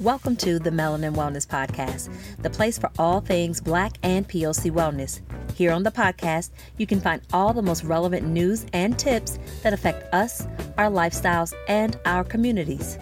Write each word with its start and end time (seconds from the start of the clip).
Welcome 0.00 0.36
to 0.36 0.60
the 0.60 0.70
Melanin 0.70 1.16
Wellness 1.16 1.44
Podcast, 1.44 2.08
the 2.40 2.48
place 2.48 2.78
for 2.78 2.88
all 3.00 3.20
things 3.20 3.60
Black 3.60 3.98
and 4.04 4.28
POC 4.28 4.70
wellness. 4.70 5.20
Here 5.56 5.72
on 5.72 5.82
the 5.82 5.90
podcast, 5.90 6.50
you 6.76 6.86
can 6.86 7.00
find 7.00 7.20
all 7.32 7.52
the 7.52 7.62
most 7.62 7.82
relevant 7.82 8.24
news 8.24 8.64
and 8.72 8.96
tips 8.96 9.40
that 9.64 9.72
affect 9.72 10.14
us, 10.14 10.46
our 10.76 10.88
lifestyles, 10.88 11.52
and 11.66 11.98
our 12.04 12.22
communities. 12.22 12.96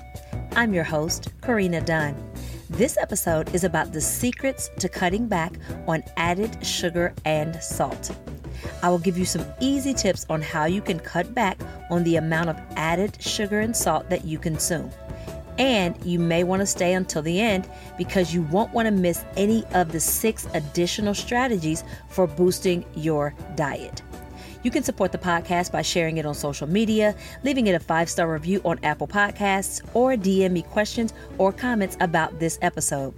I'm 0.53 0.73
your 0.73 0.85
host, 0.85 1.29
Corinna 1.43 1.83
Dunn. 1.83 2.17
This 2.71 2.97
episode 2.97 3.55
is 3.55 3.65
about 3.65 3.93
the 3.93 4.01
secrets 4.01 4.71
to 4.79 4.89
cutting 4.89 5.29
back 5.29 5.53
on 5.87 6.03
added 6.17 6.65
sugar 6.65 7.13
and 7.27 7.63
salt. 7.63 8.11
I 8.83 8.89
will 8.89 8.99
give 8.99 9.19
you 9.19 9.27
some 9.27 9.45
easy 9.61 9.93
tips 9.93 10.25
on 10.31 10.41
how 10.41 10.65
you 10.65 10.81
can 10.81 10.99
cut 10.99 11.35
back 11.35 11.61
on 11.91 12.05
the 12.05 12.17
amount 12.17 12.49
of 12.49 12.59
added 12.77 13.23
sugar 13.23 13.61
and 13.61 13.77
salt 13.77 14.09
that 14.09 14.25
you 14.25 14.39
consume. 14.39 14.91
And 15.59 15.97
you 16.05 16.19
may 16.19 16.45
want 16.45 16.61
to 16.61 16.67
stay 16.67 16.93
until 16.93 17.23
the 17.23 17.41
end 17.41 17.69
because 17.97 18.35
you 18.35 18.43
won't 18.43 18.73
want 18.73 18.87
to 18.87 18.93
miss 18.93 19.25
any 19.37 19.65
of 19.73 19.93
the 19.93 20.01
six 20.01 20.47
additional 20.55 21.15
strategies 21.15 21.85
for 22.09 22.27
boosting 22.27 22.85
your 22.95 23.33
diet. 23.55 24.03
You 24.63 24.71
can 24.73 24.83
support 24.83 25.13
the 25.13 25.19
podcast 25.19 25.71
by 25.71 25.83
sharing 25.83 26.17
it 26.17 26.27
on 26.27 26.35
social 26.35 26.67
media, 26.67 27.15
leaving 27.45 27.69
it 27.69 27.77
a 27.77 27.81
five 27.81 28.11
star 28.11 28.33
review 28.33 28.61
on 28.65 28.81
Apple 28.83 29.07
Podcasts, 29.07 29.81
or 29.95 30.15
DM 30.15 30.51
me 30.51 30.63
questions 30.63 31.15
or 31.39 31.53
comments 31.53 31.97
about 32.01 32.41
this 32.41 32.59
episode. 32.63 33.15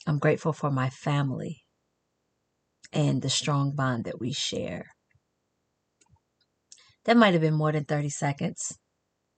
I'm 0.06 0.20
grateful 0.20 0.52
for 0.52 0.70
my 0.70 0.88
family 0.88 1.62
and 2.92 3.22
the 3.22 3.28
strong 3.28 3.74
bond 3.74 4.04
that 4.04 4.20
we 4.20 4.32
share. 4.32 4.84
That 7.06 7.16
might 7.16 7.32
have 7.32 7.42
been 7.42 7.54
more 7.54 7.72
than 7.72 7.86
30 7.86 8.08
seconds. 8.08 8.78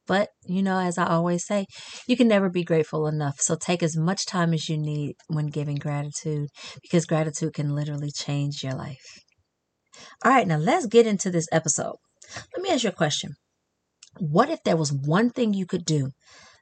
But, 0.06 0.28
you 0.44 0.62
know, 0.62 0.78
as 0.78 0.98
I 0.98 1.06
always 1.06 1.46
say, 1.46 1.64
you 2.06 2.18
can 2.18 2.28
never 2.28 2.50
be 2.50 2.64
grateful 2.64 3.06
enough. 3.06 3.40
So 3.40 3.56
take 3.56 3.82
as 3.82 3.96
much 3.96 4.26
time 4.26 4.52
as 4.52 4.68
you 4.68 4.76
need 4.76 5.14
when 5.28 5.46
giving 5.46 5.76
gratitude 5.76 6.50
because 6.82 7.06
gratitude 7.06 7.54
can 7.54 7.74
literally 7.74 8.10
change 8.10 8.62
your 8.62 8.74
life. 8.74 9.22
All 10.25 10.32
right, 10.32 10.47
now 10.47 10.58
let's 10.58 10.86
get 10.86 11.06
into 11.06 11.30
this 11.30 11.47
episode. 11.53 11.97
Let 12.54 12.62
me 12.62 12.70
ask 12.70 12.84
you 12.84 12.91
a 12.91 12.92
question. 12.92 13.34
What 14.19 14.50
if 14.50 14.62
there 14.64 14.76
was 14.76 14.92
one 14.92 15.30
thing 15.30 15.54
you 15.54 15.66
could 15.66 15.84
do 15.84 16.10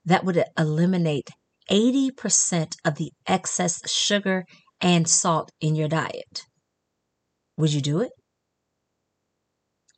that 0.04 0.24
would 0.24 0.42
eliminate 0.58 1.30
80% 1.70 2.76
of 2.84 2.96
the 2.96 3.12
excess 3.26 3.80
sugar 3.90 4.44
and 4.80 5.08
salt 5.08 5.50
in 5.60 5.74
your 5.74 5.88
diet? 5.88 6.44
Would 7.56 7.72
you 7.72 7.80
do 7.80 8.00
it? 8.00 8.12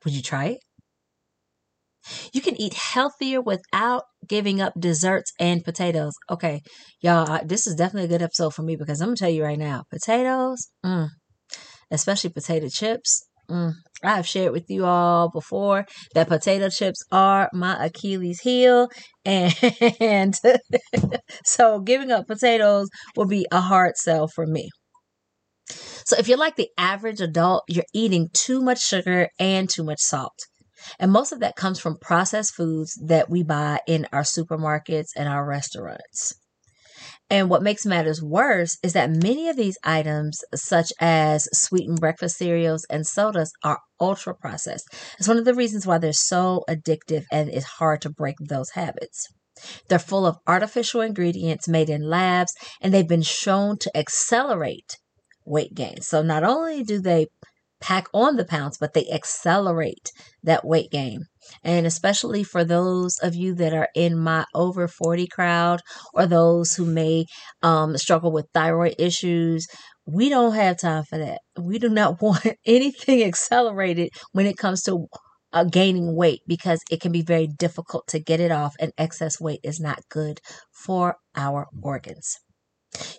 Would 0.04 0.14
you 0.14 0.22
try 0.22 0.46
it? 0.46 0.60
You 2.32 2.40
can 2.40 2.60
eat 2.60 2.74
healthier 2.74 3.40
without 3.40 4.04
giving 4.26 4.60
up 4.60 4.74
desserts 4.78 5.32
and 5.38 5.64
potatoes. 5.64 6.14
Okay, 6.28 6.62
y'all, 7.00 7.40
this 7.44 7.66
is 7.66 7.76
definitely 7.76 8.06
a 8.06 8.18
good 8.18 8.24
episode 8.24 8.54
for 8.54 8.62
me 8.62 8.76
because 8.76 9.00
I'm 9.00 9.14
to 9.14 9.18
tell 9.18 9.30
you 9.30 9.44
right 9.44 9.58
now 9.58 9.84
potatoes, 9.90 10.68
mm, 10.84 11.08
especially 11.92 12.30
potato 12.30 12.68
chips. 12.68 13.28
Mm, 13.50 13.74
I've 14.02 14.26
shared 14.26 14.52
with 14.52 14.64
you 14.68 14.84
all 14.84 15.30
before 15.30 15.86
that 16.14 16.28
potato 16.28 16.68
chips 16.68 17.04
are 17.12 17.50
my 17.52 17.84
Achilles 17.84 18.40
heel. 18.40 18.88
And 19.24 20.34
so 21.44 21.80
giving 21.80 22.10
up 22.10 22.26
potatoes 22.26 22.88
will 23.16 23.26
be 23.26 23.46
a 23.52 23.60
hard 23.60 23.96
sell 23.96 24.28
for 24.28 24.46
me. 24.46 24.70
So 26.04 26.16
if 26.18 26.28
you're 26.28 26.38
like 26.38 26.56
the 26.56 26.70
average 26.76 27.20
adult, 27.20 27.64
you're 27.68 27.84
eating 27.94 28.28
too 28.32 28.60
much 28.60 28.80
sugar 28.80 29.28
and 29.38 29.68
too 29.68 29.84
much 29.84 30.00
salt. 30.00 30.38
And 30.98 31.12
most 31.12 31.32
of 31.32 31.40
that 31.40 31.56
comes 31.56 31.78
from 31.78 31.96
processed 32.00 32.54
foods 32.54 32.98
that 33.06 33.30
we 33.30 33.44
buy 33.44 33.78
in 33.86 34.06
our 34.12 34.22
supermarkets 34.22 35.10
and 35.16 35.28
our 35.28 35.46
restaurants. 35.46 36.34
And 37.32 37.48
what 37.48 37.62
makes 37.62 37.86
matters 37.86 38.22
worse 38.22 38.76
is 38.82 38.92
that 38.92 39.08
many 39.10 39.48
of 39.48 39.56
these 39.56 39.78
items, 39.82 40.44
such 40.54 40.92
as 41.00 41.48
sweetened 41.54 41.98
breakfast 41.98 42.36
cereals 42.36 42.84
and 42.90 43.06
sodas, 43.06 43.50
are 43.64 43.80
ultra 43.98 44.34
processed. 44.34 44.84
It's 45.18 45.26
one 45.26 45.38
of 45.38 45.46
the 45.46 45.54
reasons 45.54 45.86
why 45.86 45.96
they're 45.96 46.12
so 46.12 46.62
addictive 46.68 47.24
and 47.32 47.48
it's 47.48 47.64
hard 47.64 48.02
to 48.02 48.10
break 48.10 48.36
those 48.38 48.72
habits. 48.72 49.28
They're 49.88 49.98
full 49.98 50.26
of 50.26 50.36
artificial 50.46 51.00
ingredients 51.00 51.66
made 51.66 51.88
in 51.88 52.02
labs, 52.02 52.52
and 52.82 52.92
they've 52.92 53.08
been 53.08 53.22
shown 53.22 53.78
to 53.78 53.96
accelerate 53.96 54.98
weight 55.46 55.74
gain. 55.74 56.02
So 56.02 56.20
not 56.20 56.44
only 56.44 56.82
do 56.82 57.00
they 57.00 57.28
pack 57.82 58.06
on 58.14 58.36
the 58.36 58.44
pounds, 58.44 58.78
but 58.78 58.94
they 58.94 59.06
accelerate 59.12 60.10
that 60.42 60.64
weight 60.64 60.90
gain. 60.90 61.26
And 61.62 61.86
especially 61.86 62.44
for 62.44 62.64
those 62.64 63.18
of 63.18 63.34
you 63.34 63.54
that 63.56 63.74
are 63.74 63.88
in 63.94 64.16
my 64.16 64.46
over 64.54 64.88
40 64.88 65.26
crowd 65.26 65.80
or 66.14 66.26
those 66.26 66.74
who 66.74 66.86
may 66.86 67.26
um, 67.62 67.98
struggle 67.98 68.32
with 68.32 68.46
thyroid 68.54 68.94
issues, 68.98 69.66
we 70.06 70.28
don't 70.28 70.54
have 70.54 70.80
time 70.80 71.04
for 71.04 71.18
that. 71.18 71.40
We 71.60 71.78
do 71.78 71.88
not 71.88 72.22
want 72.22 72.46
anything 72.64 73.22
accelerated 73.24 74.10
when 74.32 74.46
it 74.46 74.56
comes 74.56 74.82
to 74.84 75.08
uh, 75.52 75.64
gaining 75.64 76.16
weight 76.16 76.40
because 76.46 76.80
it 76.90 77.00
can 77.00 77.12
be 77.12 77.22
very 77.22 77.46
difficult 77.46 78.06
to 78.08 78.18
get 78.18 78.40
it 78.40 78.50
off, 78.50 78.74
and 78.80 78.92
excess 78.96 79.40
weight 79.40 79.60
is 79.62 79.78
not 79.78 80.00
good 80.08 80.40
for 80.72 81.16
our 81.36 81.66
organs. 81.82 82.38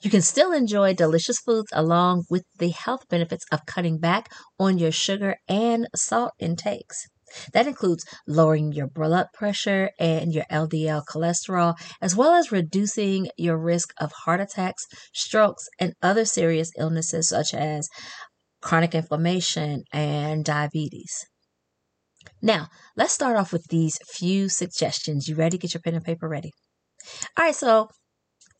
You 0.01 0.09
can 0.09 0.21
still 0.21 0.51
enjoy 0.51 0.93
delicious 0.93 1.39
foods 1.39 1.69
along 1.73 2.25
with 2.29 2.43
the 2.59 2.69
health 2.69 3.07
benefits 3.09 3.45
of 3.51 3.65
cutting 3.65 3.97
back 3.97 4.29
on 4.59 4.77
your 4.77 4.91
sugar 4.91 5.37
and 5.47 5.87
salt 5.95 6.33
intakes. 6.39 7.07
That 7.53 7.65
includes 7.65 8.05
lowering 8.27 8.73
your 8.73 8.87
blood 8.87 9.27
pressure 9.33 9.89
and 9.99 10.33
your 10.33 10.45
LDL 10.51 11.03
cholesterol, 11.05 11.75
as 12.01 12.15
well 12.15 12.33
as 12.33 12.51
reducing 12.51 13.29
your 13.37 13.57
risk 13.57 13.93
of 13.99 14.11
heart 14.25 14.39
attacks, 14.39 14.85
strokes, 15.13 15.67
and 15.79 15.93
other 16.01 16.25
serious 16.25 16.71
illnesses 16.77 17.29
such 17.29 17.53
as 17.53 17.89
chronic 18.61 18.93
inflammation 18.93 19.83
and 19.91 20.45
diabetes. 20.45 21.25
Now, 22.41 22.67
let's 22.95 23.13
start 23.13 23.35
off 23.35 23.51
with 23.51 23.65
these 23.69 23.97
few 24.11 24.49
suggestions. 24.49 25.27
You 25.27 25.35
ready? 25.35 25.57
Get 25.57 25.73
your 25.73 25.81
pen 25.81 25.95
and 25.95 26.05
paper 26.05 26.27
ready. 26.27 26.51
All 27.37 27.45
right, 27.45 27.55
so 27.55 27.89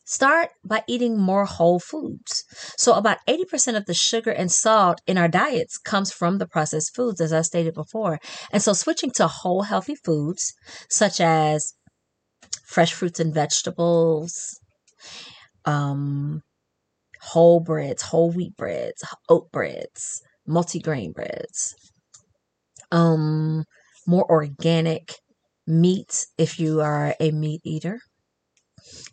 Start 0.06 0.50
by 0.62 0.82
eating 0.86 1.18
more 1.18 1.46
whole 1.46 1.80
foods. 1.80 2.44
So, 2.76 2.92
about 2.92 3.18
80% 3.26 3.76
of 3.76 3.86
the 3.86 3.94
sugar 3.94 4.30
and 4.30 4.52
salt 4.52 5.00
in 5.06 5.16
our 5.16 5.28
diets 5.28 5.78
comes 5.78 6.12
from 6.12 6.36
the 6.38 6.46
processed 6.46 6.94
foods, 6.94 7.22
as 7.22 7.32
I 7.32 7.40
stated 7.40 7.72
before. 7.72 8.20
And 8.52 8.62
so, 8.62 8.74
switching 8.74 9.10
to 9.12 9.26
whole 9.26 9.62
healthy 9.62 9.94
foods, 9.94 10.52
such 10.90 11.20
as 11.20 11.72
fresh 12.66 12.92
fruits 12.92 13.18
and 13.18 13.32
vegetables, 13.32 14.60
um, 15.64 16.42
whole 17.22 17.60
breads, 17.60 18.02
whole 18.02 18.30
wheat 18.30 18.56
breads, 18.56 19.02
oat 19.30 19.50
breads, 19.52 20.20
multigrain 20.46 21.14
breads, 21.14 21.74
um, 22.92 23.64
more 24.06 24.30
organic 24.30 25.14
meats 25.66 26.26
if 26.36 26.60
you 26.60 26.82
are 26.82 27.14
a 27.18 27.30
meat 27.30 27.62
eater. 27.64 28.00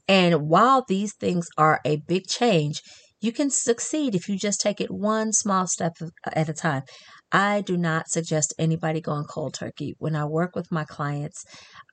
And 0.07 0.47
while 0.47 0.83
these 0.87 1.13
things 1.15 1.47
are 1.57 1.79
a 1.85 1.97
big 2.07 2.27
change, 2.27 2.81
you 3.21 3.31
can 3.31 3.49
succeed 3.51 4.15
if 4.15 4.27
you 4.27 4.37
just 4.37 4.61
take 4.61 4.81
it 4.81 4.89
one 4.89 5.31
small 5.31 5.67
step 5.67 5.93
at 6.25 6.49
a 6.49 6.53
time. 6.53 6.83
I 7.31 7.61
do 7.61 7.77
not 7.77 8.09
suggest 8.09 8.53
anybody 8.59 8.99
going 8.99 9.25
cold 9.25 9.53
turkey. 9.53 9.95
When 9.99 10.15
I 10.15 10.25
work 10.25 10.55
with 10.55 10.71
my 10.71 10.83
clients, 10.83 11.45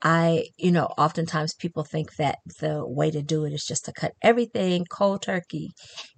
I, 0.02 0.46
you 0.56 0.72
know, 0.72 0.86
oftentimes 0.96 1.54
people 1.54 1.84
think 1.84 2.16
that 2.16 2.38
the 2.60 2.82
way 2.84 3.10
to 3.10 3.22
do 3.22 3.44
it 3.44 3.52
is 3.52 3.64
just 3.64 3.84
to 3.84 3.92
cut 3.92 4.12
everything 4.22 4.86
cold 4.90 5.22
turkey 5.22 5.70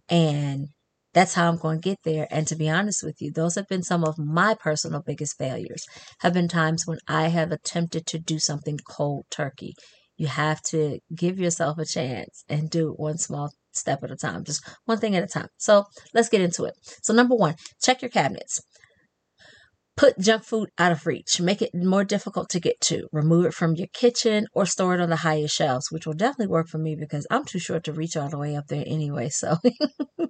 and 0.09 0.69
that's 1.13 1.35
how 1.35 1.49
I'm 1.49 1.57
going 1.57 1.81
to 1.81 1.89
get 1.89 1.99
there. 2.05 2.29
And 2.31 2.47
to 2.47 2.57
be 2.57 2.69
honest 2.69 3.03
with 3.03 3.17
you, 3.21 3.33
those 3.33 3.57
have 3.57 3.67
been 3.69 3.83
some 3.83 4.05
of 4.05 4.19
my 4.19 4.55
personal 4.55 5.03
biggest 5.05 5.37
failures. 5.39 5.85
Have 6.21 6.35
been 6.35 6.49
times 6.49 6.87
when 6.87 6.99
I 7.09 7.29
have 7.29 7.51
attempted 7.51 8.07
to 8.07 8.19
do 8.19 8.39
something 8.39 8.79
cold 8.89 9.25
turkey. 9.31 9.75
You 10.21 10.27
have 10.27 10.61
to 10.65 10.99
give 11.17 11.41
yourself 11.41 11.79
a 11.79 11.87
chance 11.87 12.45
and 12.47 12.69
do 12.69 12.93
one 12.99 13.17
small 13.17 13.53
step 13.73 14.05
at 14.05 14.11
a 14.11 14.17
time, 14.17 14.45
just 14.45 14.63
one 14.85 14.99
thing 14.99 15.17
at 15.17 15.25
a 15.25 15.27
time. 15.27 15.49
So 15.57 15.87
let's 16.13 16.29
get 16.29 16.43
into 16.43 16.65
it. 16.65 16.75
So, 17.03 17.15
number 17.15 17.35
one, 17.35 17.55
check 17.83 18.03
your 18.03 18.11
cabinets. 18.11 18.61
Put 19.97 20.19
junk 20.19 20.45
food 20.45 20.69
out 20.77 20.93
of 20.93 21.07
reach. 21.07 21.41
Make 21.41 21.63
it 21.63 21.71
more 21.75 22.05
difficult 22.05 22.51
to 22.51 22.61
get 22.61 22.79
to. 22.83 23.09
Remove 23.13 23.47
it 23.47 23.55
from 23.55 23.77
your 23.77 23.89
kitchen 23.95 24.47
or 24.53 24.67
store 24.67 24.93
it 24.95 25.01
on 25.01 25.09
the 25.09 25.17
highest 25.17 25.57
shelves, 25.57 25.91
which 25.91 26.07
will 26.07 26.13
definitely 26.13 26.49
work 26.49 26.69
for 26.69 26.77
me 26.77 26.95
because 26.95 27.27
I'm 27.31 27.47
too 27.47 27.59
short 27.59 27.85
to 27.85 27.95
reach 27.95 28.15
all 28.15 28.29
the 28.29 28.37
way 28.37 28.55
up 28.55 28.67
there 28.67 28.85
anyway. 28.87 29.31
So 29.31 29.57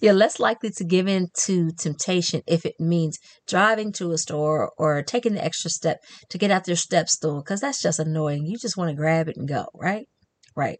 you're 0.00 0.14
less 0.14 0.38
likely 0.38 0.70
to 0.70 0.84
give 0.84 1.08
in 1.08 1.28
to 1.44 1.70
temptation 1.78 2.42
if 2.46 2.64
it 2.64 2.74
means 2.78 3.18
driving 3.46 3.92
to 3.92 4.12
a 4.12 4.18
store 4.18 4.70
or 4.78 5.02
taking 5.02 5.34
the 5.34 5.44
extra 5.44 5.70
step 5.70 5.98
to 6.30 6.38
get 6.38 6.50
out 6.50 6.64
their 6.64 6.76
step 6.76 7.08
stool 7.08 7.42
because 7.42 7.60
that's 7.60 7.82
just 7.82 7.98
annoying. 7.98 8.46
You 8.46 8.58
just 8.58 8.76
want 8.76 8.90
to 8.90 8.96
grab 8.96 9.28
it 9.28 9.36
and 9.36 9.48
go, 9.48 9.66
right? 9.74 10.06
Right. 10.56 10.78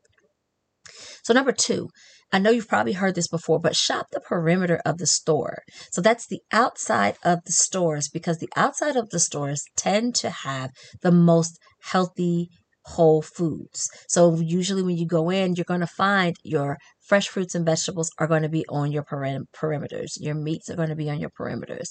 So, 1.23 1.33
number 1.33 1.53
two, 1.53 1.89
I 2.33 2.39
know 2.39 2.51
you've 2.51 2.69
probably 2.69 2.95
heard 2.95 3.15
this 3.15 3.29
before, 3.29 3.61
but 3.61 3.77
shop 3.77 4.07
the 4.11 4.21
perimeter 4.21 4.81
of 4.85 4.99
the 4.99 5.07
store. 5.07 5.63
So 5.93 6.01
that's 6.01 6.27
the 6.27 6.41
outside 6.53 7.17
of 7.23 7.39
the 7.47 7.53
stores 7.53 8.09
because 8.13 8.39
the 8.39 8.49
outside 8.57 8.97
of 8.97 9.11
the 9.11 9.21
stores 9.21 9.63
tend 9.77 10.17
to 10.17 10.31
have 10.31 10.71
the 11.03 11.13
most 11.13 11.59
healthy 11.85 12.49
whole 12.87 13.23
foods. 13.23 13.89
So 14.09 14.41
usually 14.41 14.83
when 14.83 14.97
you 14.97 15.07
go 15.07 15.31
in, 15.31 15.55
you're 15.55 15.65
going 15.65 15.81
to 15.81 15.87
find 15.87 16.37
your 16.43 16.77
fresh 17.07 17.29
fruits 17.29 17.55
and 17.55 17.67
vegetables 17.67 18.11
are 18.19 18.27
going 18.27 18.43
to 18.43 18.49
be 18.49 18.65
on 18.69 18.93
your 18.93 19.05
perim- 19.05 19.47
perimeters. 19.55 20.13
Your 20.19 20.35
meats 20.35 20.71
are 20.71 20.77
going 20.77 20.89
to 20.89 20.97
be 20.97 21.11
on 21.11 21.21
your 21.21 21.31
perimeters. 21.31 21.89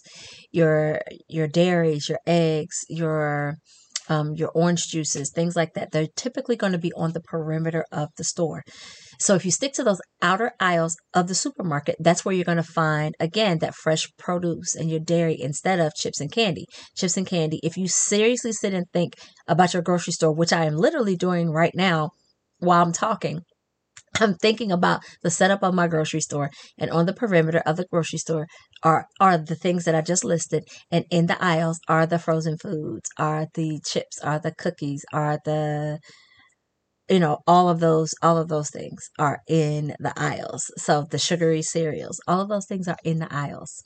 Your 0.51 1.01
your 1.27 1.47
dairies, 1.47 2.09
your 2.09 2.19
eggs, 2.25 2.79
your 2.89 3.57
um, 4.09 4.33
your 4.35 4.49
orange 4.49 4.87
juices, 4.87 5.31
things 5.31 5.55
like 5.55 5.73
that. 5.73 5.91
They're 5.91 6.07
typically 6.15 6.55
going 6.55 6.73
to 6.73 6.77
be 6.77 6.93
on 6.93 7.13
the 7.13 7.21
perimeter 7.21 7.85
of 7.91 8.09
the 8.17 8.23
store. 8.23 8.63
So 9.19 9.35
if 9.35 9.45
you 9.45 9.51
stick 9.51 9.73
to 9.73 9.83
those 9.83 10.01
outer 10.21 10.51
aisles 10.59 10.97
of 11.13 11.27
the 11.27 11.35
supermarket, 11.35 11.95
that's 11.99 12.25
where 12.25 12.35
you're 12.35 12.43
going 12.43 12.57
to 12.57 12.63
find, 12.63 13.15
again, 13.19 13.59
that 13.59 13.75
fresh 13.75 14.09
produce 14.17 14.75
and 14.75 14.89
your 14.89 14.99
dairy 14.99 15.39
instead 15.39 15.79
of 15.79 15.95
chips 15.95 16.19
and 16.19 16.31
candy. 16.31 16.65
Chips 16.97 17.15
and 17.15 17.27
candy. 17.27 17.59
If 17.63 17.77
you 17.77 17.87
seriously 17.87 18.51
sit 18.51 18.73
and 18.73 18.85
think 18.91 19.13
about 19.47 19.73
your 19.73 19.83
grocery 19.83 20.13
store, 20.13 20.33
which 20.33 20.51
I 20.51 20.65
am 20.65 20.75
literally 20.75 21.15
doing 21.15 21.51
right 21.51 21.73
now 21.73 22.09
while 22.59 22.81
I'm 22.81 22.93
talking, 22.93 23.41
I'm 24.21 24.35
thinking 24.35 24.71
about 24.71 25.01
the 25.23 25.29
setup 25.31 25.63
of 25.63 25.73
my 25.73 25.87
grocery 25.87 26.21
store, 26.21 26.49
and 26.77 26.89
on 26.91 27.05
the 27.05 27.13
perimeter 27.13 27.59
of 27.65 27.77
the 27.77 27.85
grocery 27.85 28.19
store 28.19 28.47
are 28.83 29.07
are 29.19 29.37
the 29.37 29.55
things 29.55 29.85
that 29.85 29.95
I 29.95 30.01
just 30.01 30.23
listed, 30.23 30.67
and 30.91 31.05
in 31.11 31.27
the 31.27 31.41
aisles 31.43 31.79
are 31.87 32.05
the 32.05 32.19
frozen 32.19 32.57
foods, 32.57 33.09
are 33.17 33.47
the 33.53 33.79
chips, 33.85 34.19
are 34.21 34.39
the 34.39 34.53
cookies, 34.53 35.05
are 35.13 35.39
the 35.45 35.99
you 37.09 37.19
know 37.19 37.39
all 37.47 37.69
of 37.69 37.79
those 37.79 38.13
all 38.21 38.37
of 38.37 38.47
those 38.49 38.69
things 38.69 39.09
are 39.19 39.41
in 39.47 39.95
the 39.99 40.13
aisles. 40.17 40.71
So 40.77 41.05
the 41.09 41.17
sugary 41.19 41.61
cereals, 41.61 42.19
all 42.27 42.41
of 42.41 42.49
those 42.49 42.65
things 42.65 42.87
are 42.87 42.97
in 43.03 43.19
the 43.19 43.33
aisles. 43.33 43.83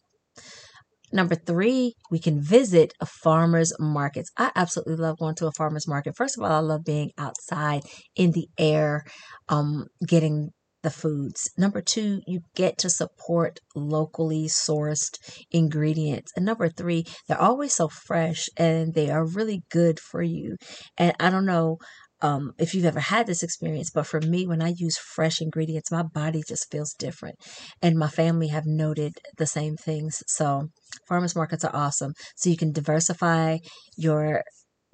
Number 1.11 1.35
three, 1.35 1.93
we 2.11 2.19
can 2.19 2.41
visit 2.41 2.93
a 2.99 3.05
farmer's 3.05 3.73
markets. 3.79 4.29
I 4.37 4.51
absolutely 4.55 4.95
love 4.95 5.19
going 5.19 5.35
to 5.35 5.47
a 5.47 5.51
farmer's 5.51 5.87
market. 5.87 6.15
First 6.17 6.37
of 6.37 6.43
all, 6.43 6.51
I 6.51 6.59
love 6.59 6.83
being 6.83 7.11
outside 7.17 7.81
in 8.15 8.31
the 8.31 8.47
air, 8.57 9.05
um, 9.47 9.87
getting 10.05 10.51
the 10.83 10.89
foods. 10.91 11.49
Number 11.57 11.81
two, 11.81 12.21
you 12.27 12.41
get 12.55 12.77
to 12.79 12.89
support 12.89 13.59
locally 13.75 14.47
sourced 14.47 15.17
ingredients. 15.51 16.31
And 16.35 16.45
number 16.45 16.69
three, 16.69 17.05
they're 17.27 17.41
always 17.41 17.73
so 17.75 17.89
fresh 17.89 18.47
and 18.57 18.93
they 18.93 19.09
are 19.09 19.25
really 19.25 19.63
good 19.71 19.99
for 19.99 20.21
you. 20.21 20.55
And 20.97 21.13
I 21.19 21.29
don't 21.29 21.45
know 21.45 21.77
um, 22.21 22.53
if 22.57 22.73
you've 22.73 22.85
ever 22.85 22.99
had 22.99 23.27
this 23.27 23.43
experience, 23.43 23.91
but 23.91 24.07
for 24.07 24.19
me, 24.21 24.47
when 24.47 24.61
I 24.61 24.73
use 24.75 24.97
fresh 24.97 25.41
ingredients, 25.41 25.91
my 25.91 26.03
body 26.03 26.43
just 26.47 26.71
feels 26.71 26.93
different. 26.97 27.35
And 27.81 27.97
my 27.97 28.07
family 28.07 28.47
have 28.47 28.65
noted 28.65 29.13
the 29.37 29.45
same 29.45 29.77
things. 29.77 30.23
So, 30.27 30.69
farmers 31.07 31.35
markets 31.35 31.63
are 31.63 31.75
awesome. 31.75 32.13
So, 32.35 32.49
you 32.49 32.57
can 32.57 32.71
diversify 32.71 33.57
your 33.97 34.43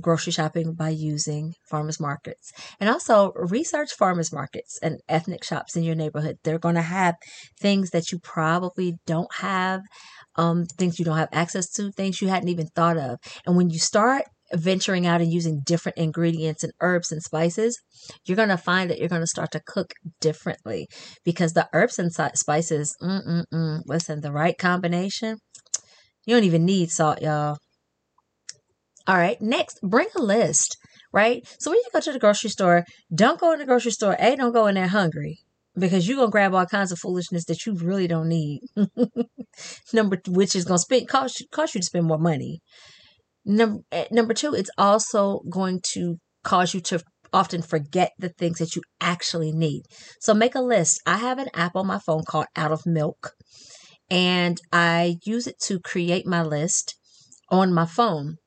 grocery 0.02 0.34
shopping 0.34 0.74
by 0.74 0.90
using 0.90 1.54
farmers 1.70 2.00
markets 2.00 2.52
and 2.80 2.90
also 2.90 3.32
research 3.36 3.94
farmers 3.94 4.34
markets 4.34 4.80
and 4.82 5.00
ethnic 5.08 5.44
shops 5.44 5.76
in 5.76 5.84
your 5.84 5.94
neighborhood 5.94 6.36
they're 6.44 6.58
going 6.58 6.76
to 6.76 6.82
have 6.82 7.16
things 7.62 7.92
that 7.92 8.12
you 8.12 8.18
probably 8.18 8.96
don't 9.06 9.34
have 9.36 9.82
um, 10.36 10.66
things 10.66 10.98
you 10.98 11.06
don't 11.06 11.18
have 11.18 11.30
access 11.32 11.70
to 11.70 11.92
things 11.92 12.22
you 12.22 12.28
hadn't 12.28 12.50
even 12.50 12.68
thought 12.76 12.98
of 12.98 13.20
and 13.46 13.56
when 13.56 13.70
you 13.70 13.78
start 13.78 14.24
venturing 14.54 15.06
out 15.06 15.22
and 15.22 15.32
using 15.32 15.62
different 15.66 15.98
ingredients 15.98 16.64
and 16.64 16.74
herbs 16.82 17.12
and 17.12 17.22
spices, 17.22 17.80
you're 18.26 18.36
going 18.36 18.50
to 18.50 18.58
find 18.58 18.90
that 18.90 19.00
you're 19.00 19.10
going 19.10 19.22
to 19.22 19.28
start 19.28 19.52
to 19.52 19.62
cook 19.66 19.94
differently 20.22 20.88
because 21.24 21.54
the 21.54 21.68
herbs 21.74 22.00
and 22.00 22.12
spices, 22.14 22.96
mm-mm-mm, 23.02 23.82
listen, 23.86 24.22
the 24.22 24.32
right 24.32 24.58
combination, 24.58 25.38
you 26.26 26.36
don't 26.36 26.44
even 26.44 26.66
need 26.66 26.90
salt, 26.90 27.22
y'all. 27.22 27.58
All 29.06 29.18
right, 29.18 29.42
next, 29.42 29.80
bring 29.82 30.08
a 30.16 30.22
list, 30.22 30.78
right? 31.12 31.46
So 31.60 31.72
when 31.72 31.78
you 31.78 31.86
go 31.94 32.00
to 32.00 32.14
the 32.14 32.20
grocery 32.20 32.50
store, 32.50 32.86
don't 33.14 33.40
go 33.40 33.52
in 33.52 33.60
the 33.60 33.66
grocery 33.66 33.92
store. 33.92 34.16
A, 34.18 34.36
don't 34.36 34.54
go 34.54 34.68
in 34.68 34.76
there 34.76 34.88
hungry 34.88 35.40
because 35.78 36.08
you're 36.08 36.18
gonna 36.18 36.32
grab 36.32 36.54
all 36.54 36.66
kinds 36.66 36.92
of 36.92 37.00
foolishness 37.00 37.46
that 37.46 37.66
you 37.66 37.74
really 37.76 38.08
don't 38.08 38.30
need. 38.30 38.62
Number, 39.94 40.22
which 40.28 40.56
is 40.56 40.66
gonna 40.66 40.80
spend 40.80 41.08
cost 41.08 41.44
cost 41.52 41.76
you 41.76 41.82
to 41.82 41.86
spend 41.86 42.06
more 42.06 42.18
money. 42.18 42.62
Number 43.46 43.82
eh, 43.92 44.08
number 44.12 44.34
two, 44.34 44.54
it's 44.54 44.70
also 44.78 45.42
going 45.50 45.82
to 45.94 46.18
cause 46.44 46.74
you 46.74 46.82
to 46.82 47.02
often 47.34 47.62
forget 47.62 48.12
the 48.20 48.30
things 48.30 48.60
that 48.60 48.76
you 48.76 48.82
actually 49.02 49.52
need. 49.52 49.84
So 50.22 50.34
make 50.34 50.56
a 50.56 50.62
list. 50.62 51.02
I 51.06 51.18
have 51.18 51.40
an 51.40 51.50
app 51.54 51.76
on 51.76 51.88
my 51.88 52.00
phone 52.00 52.24
called 52.26 52.46
Out 52.56 52.72
of 52.72 52.86
Milk, 52.86 53.34
and 54.10 54.60
I 54.72 55.18
use 55.26 55.48
it 55.48 55.60
to 55.66 55.80
create 55.80 56.28
my 56.28 56.44
list 56.44 56.96
on 57.50 57.74
my 57.74 57.86
phone. 57.86 58.38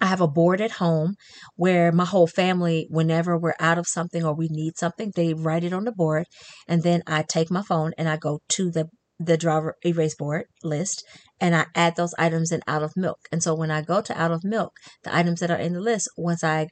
I 0.00 0.06
have 0.06 0.20
a 0.20 0.28
board 0.28 0.62
at 0.62 0.72
home 0.72 1.14
where 1.56 1.92
my 1.92 2.06
whole 2.06 2.26
family, 2.26 2.86
whenever 2.88 3.36
we're 3.36 3.54
out 3.60 3.76
of 3.76 3.86
something 3.86 4.24
or 4.24 4.34
we 4.34 4.48
need 4.50 4.78
something, 4.78 5.12
they 5.14 5.34
write 5.34 5.62
it 5.62 5.74
on 5.74 5.84
the 5.84 5.92
board. 5.92 6.24
And 6.66 6.82
then 6.82 7.02
I 7.06 7.22
take 7.22 7.50
my 7.50 7.60
phone 7.62 7.92
and 7.98 8.08
I 8.08 8.16
go 8.16 8.40
to 8.50 8.70
the 8.70 8.88
the 9.20 9.36
driver 9.36 9.76
erase 9.84 10.14
board 10.14 10.46
list 10.64 11.04
and 11.40 11.54
I 11.54 11.66
add 11.74 11.96
those 11.96 12.14
items 12.18 12.50
in 12.50 12.62
out 12.66 12.82
of 12.82 12.96
milk. 12.96 13.18
And 13.30 13.42
so 13.42 13.54
when 13.54 13.70
I 13.70 13.82
go 13.82 14.00
to 14.00 14.20
out 14.20 14.32
of 14.32 14.42
milk, 14.42 14.72
the 15.04 15.14
items 15.14 15.40
that 15.40 15.50
are 15.50 15.58
in 15.58 15.74
the 15.74 15.80
list, 15.80 16.08
once 16.16 16.42
I 16.42 16.68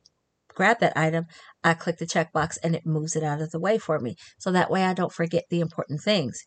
grab 0.54 0.80
that 0.80 0.96
item, 0.96 1.26
I 1.62 1.74
click 1.74 1.98
the 1.98 2.06
checkbox 2.06 2.56
and 2.64 2.74
it 2.74 2.86
moves 2.86 3.14
it 3.14 3.22
out 3.22 3.42
of 3.42 3.50
the 3.50 3.60
way 3.60 3.78
for 3.78 4.00
me. 4.00 4.16
So 4.38 4.50
that 4.50 4.70
way 4.70 4.84
I 4.84 4.94
don't 4.94 5.12
forget 5.12 5.44
the 5.50 5.60
important 5.60 6.00
things. 6.00 6.40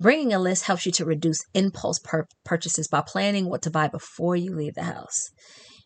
Bringing 0.00 0.32
a 0.32 0.38
list 0.38 0.64
helps 0.64 0.84
you 0.84 0.92
to 0.92 1.04
reduce 1.04 1.44
impulse 1.54 1.98
pur- 1.98 2.28
purchases 2.44 2.88
by 2.88 3.02
planning 3.06 3.48
what 3.48 3.62
to 3.62 3.70
buy 3.70 3.88
before 3.88 4.36
you 4.36 4.54
leave 4.54 4.74
the 4.74 4.84
house. 4.84 5.30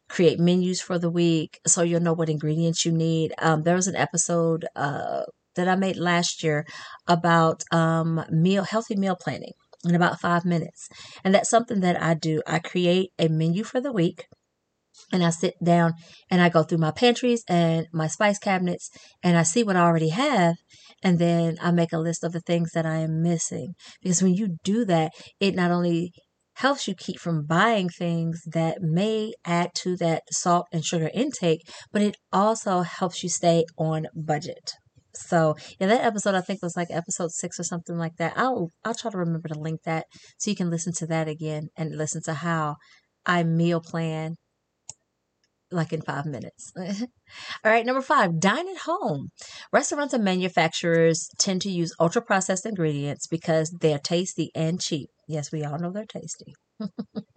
Create 0.09 0.38
menus 0.38 0.81
for 0.81 0.99
the 0.99 1.09
week 1.11 1.61
so 1.66 1.83
you'll 1.83 2.00
know 2.00 2.12
what 2.12 2.28
ingredients 2.28 2.85
you 2.85 2.92
need. 2.92 3.33
Um, 3.38 3.62
there 3.62 3.76
was 3.76 3.88
an 3.88 3.97
episode 3.97 4.66
uh, 4.76 5.23
that 5.54 5.68
I 5.68 5.76
made 5.76 5.97
last 5.97 6.42
year 6.42 6.66
about 7.06 7.62
um, 7.73 8.25
meal 8.30 8.64
healthy 8.64 8.97
meal 8.97 9.16
planning 9.16 9.52
in 9.85 9.94
about 9.94 10.21
five 10.21 10.44
minutes. 10.44 10.88
And 11.25 11.35
that's 11.35 11.50
something 11.50 11.80
that 11.80 12.00
I 12.00 12.14
do. 12.14 12.42
I 12.47 12.59
create 12.59 13.11
a 13.18 13.28
menu 13.28 13.64
for 13.64 13.80
the 13.80 13.92
week 13.92 14.26
and 15.12 15.25
I 15.25 15.30
sit 15.30 15.54
down 15.62 15.94
and 16.30 16.40
I 16.40 16.49
go 16.49 16.62
through 16.62 16.78
my 16.78 16.90
pantries 16.90 17.44
and 17.49 17.87
my 17.92 18.06
spice 18.06 18.38
cabinets 18.38 18.90
and 19.23 19.37
I 19.37 19.42
see 19.42 19.62
what 19.62 19.76
I 19.76 19.80
already 19.80 20.11
have. 20.11 20.56
And 21.02 21.18
then 21.18 21.59
I 21.61 21.71
make 21.73 21.92
a 21.92 21.99
list 21.99 22.23
of 22.23 22.32
the 22.32 22.40
things 22.40 22.73
that 22.73 22.87
I 22.87 22.97
am 22.99 23.23
missing. 23.23 23.75
Because 24.02 24.23
when 24.23 24.35
you 24.35 24.56
do 24.62 24.85
that, 24.85 25.12
it 25.40 25.54
not 25.54 25.71
only 25.71 26.12
helps 26.56 26.87
you 26.87 26.94
keep 26.94 27.18
from 27.18 27.47
buying 27.47 27.88
things 27.88 28.42
that 28.47 28.78
may 28.80 29.32
add 29.44 29.71
to 29.75 29.97
that 29.97 30.23
salt 30.30 30.66
and 30.73 30.85
sugar 30.85 31.11
intake, 31.14 31.62
but 31.90 32.02
it 32.02 32.16
also 32.32 32.82
helps 32.82 33.23
you 33.23 33.28
stay 33.28 33.64
on 33.78 34.06
budget. 34.14 34.73
So 35.14 35.57
yeah, 35.78 35.88
that 35.88 36.04
episode 36.04 36.35
I 36.35 36.40
think 36.40 36.62
was 36.62 36.76
like 36.76 36.88
episode 36.90 37.33
six 37.33 37.59
or 37.61 37.64
something 37.64 37.97
like 37.97 38.16
that. 38.16 38.35
I'll 38.37 38.71
I'll 38.85 38.95
try 38.95 39.11
to 39.11 39.19
remember 39.19 39.49
to 39.49 39.59
link 39.59 39.83
that 39.85 40.07
so 40.38 40.50
you 40.50 40.57
can 40.57 40.71
listen 40.71 40.92
to 40.95 41.07
that 41.09 41.28
again 41.28 41.69
and 41.76 41.97
listen 41.97 42.23
to 42.25 42.35
how 42.35 42.76
I 43.26 43.45
meal 43.45 43.81
plan 43.81 44.37
like 45.73 45.92
in 45.92 46.02
five 46.02 46.26
minutes. 46.26 46.73
All 46.76 47.73
right, 47.73 47.87
number 47.87 48.02
five, 48.02 48.38
dine 48.38 48.69
at 48.69 48.83
home. 48.85 49.28
Restaurants 49.73 50.14
and 50.14 50.25
manufacturers 50.25 51.28
tend 51.38 51.62
to 51.62 51.71
use 51.71 51.95
ultra 51.99 52.23
processed 52.23 52.66
ingredients 52.66 53.26
because 53.26 53.75
they're 53.81 53.99
tasty 53.99 54.50
and 54.54 54.81
cheap. 54.81 55.09
Yes, 55.26 55.50
we 55.50 55.64
all 55.64 55.78
know 55.78 55.90
they're 55.90 56.04
tasty. 56.04 56.54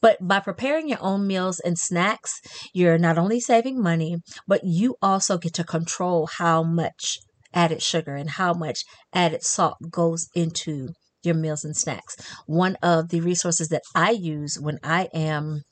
but 0.00 0.18
by 0.20 0.40
preparing 0.40 0.88
your 0.88 1.02
own 1.02 1.26
meals 1.26 1.60
and 1.60 1.78
snacks, 1.78 2.40
you're 2.72 2.98
not 2.98 3.18
only 3.18 3.40
saving 3.40 3.80
money, 3.80 4.16
but 4.46 4.62
you 4.64 4.96
also 5.02 5.38
get 5.38 5.54
to 5.54 5.64
control 5.64 6.28
how 6.38 6.62
much 6.62 7.18
added 7.54 7.82
sugar 7.82 8.14
and 8.14 8.30
how 8.30 8.52
much 8.52 8.84
added 9.12 9.42
salt 9.42 9.76
goes 9.90 10.28
into 10.34 10.88
your 11.22 11.34
meals 11.34 11.64
and 11.64 11.76
snacks. 11.76 12.16
One 12.46 12.76
of 12.82 13.08
the 13.10 13.20
resources 13.20 13.68
that 13.68 13.82
I 13.94 14.10
use 14.10 14.58
when 14.60 14.78
I 14.82 15.08
am 15.14 15.62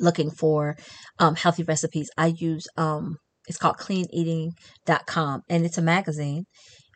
looking 0.00 0.30
for 0.30 0.76
um, 1.18 1.34
healthy 1.34 1.62
recipes, 1.62 2.10
I 2.16 2.32
use 2.36 2.66
um, 2.76 3.16
it's 3.46 3.58
called 3.58 3.78
cleaneating.com 3.78 5.42
and 5.48 5.64
it's 5.64 5.78
a 5.78 5.82
magazine. 5.82 6.44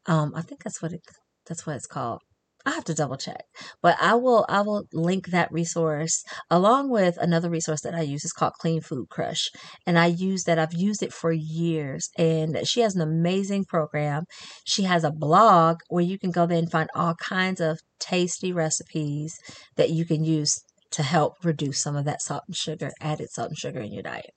Um, 0.07 0.33
I 0.35 0.43
think 0.43 0.63
that's 0.63 0.83
what 0.83 0.93
it 0.93 1.01
that's 1.47 1.67
what 1.67 1.77
it's 1.77 1.87
called. 1.87 2.21
I 2.65 2.71
have 2.73 2.85
to 2.85 2.95
double 2.95 3.17
check, 3.17 3.45
but 3.83 3.97
I 4.01 4.15
will 4.15 4.47
I 4.49 4.61
will 4.61 4.85
link 4.93 5.29
that 5.29 5.51
resource 5.51 6.23
along 6.51 6.91
with 6.91 7.17
another 7.21 7.51
resource 7.51 7.81
that 7.83 7.95
I 7.95 8.03
use. 8.03 8.25
It's 8.25 8.33
called 8.33 8.55
Clean 8.61 8.81
Food 8.81 9.09
Crush, 9.11 9.51
and 9.87 9.99
I 9.99 10.07
use 10.07 10.45
that. 10.45 10.59
I've 10.59 10.75
used 10.75 11.03
it 11.03 11.13
for 11.13 11.33
years, 11.33 12.09
and 12.17 12.67
she 12.67 12.81
has 12.81 12.95
an 12.95 13.01
amazing 13.01 13.65
program. 13.65 14.25
She 14.65 14.85
has 14.85 15.05
a 15.05 15.11
blog 15.11 15.79
where 15.89 16.05
you 16.05 16.19
can 16.19 16.31
go 16.31 16.47
there 16.47 16.59
and 16.59 16.71
find 16.71 16.89
all 16.95 17.15
kinds 17.15 17.61
of 17.61 17.81
tasty 17.99 18.53
recipes 18.53 19.35
that 19.77 19.91
you 19.91 20.05
can 20.05 20.25
use 20.25 20.63
to 20.93 21.03
help 21.03 21.35
reduce 21.43 21.83
some 21.83 21.97
of 21.97 22.05
that 22.05 22.23
salt 22.23 22.45
and 22.47 22.57
sugar, 22.57 22.93
added 23.01 23.31
salt 23.31 23.49
and 23.49 23.59
sugar 23.59 23.81
in 23.81 23.93
your 23.93 24.03
diet. 24.03 24.31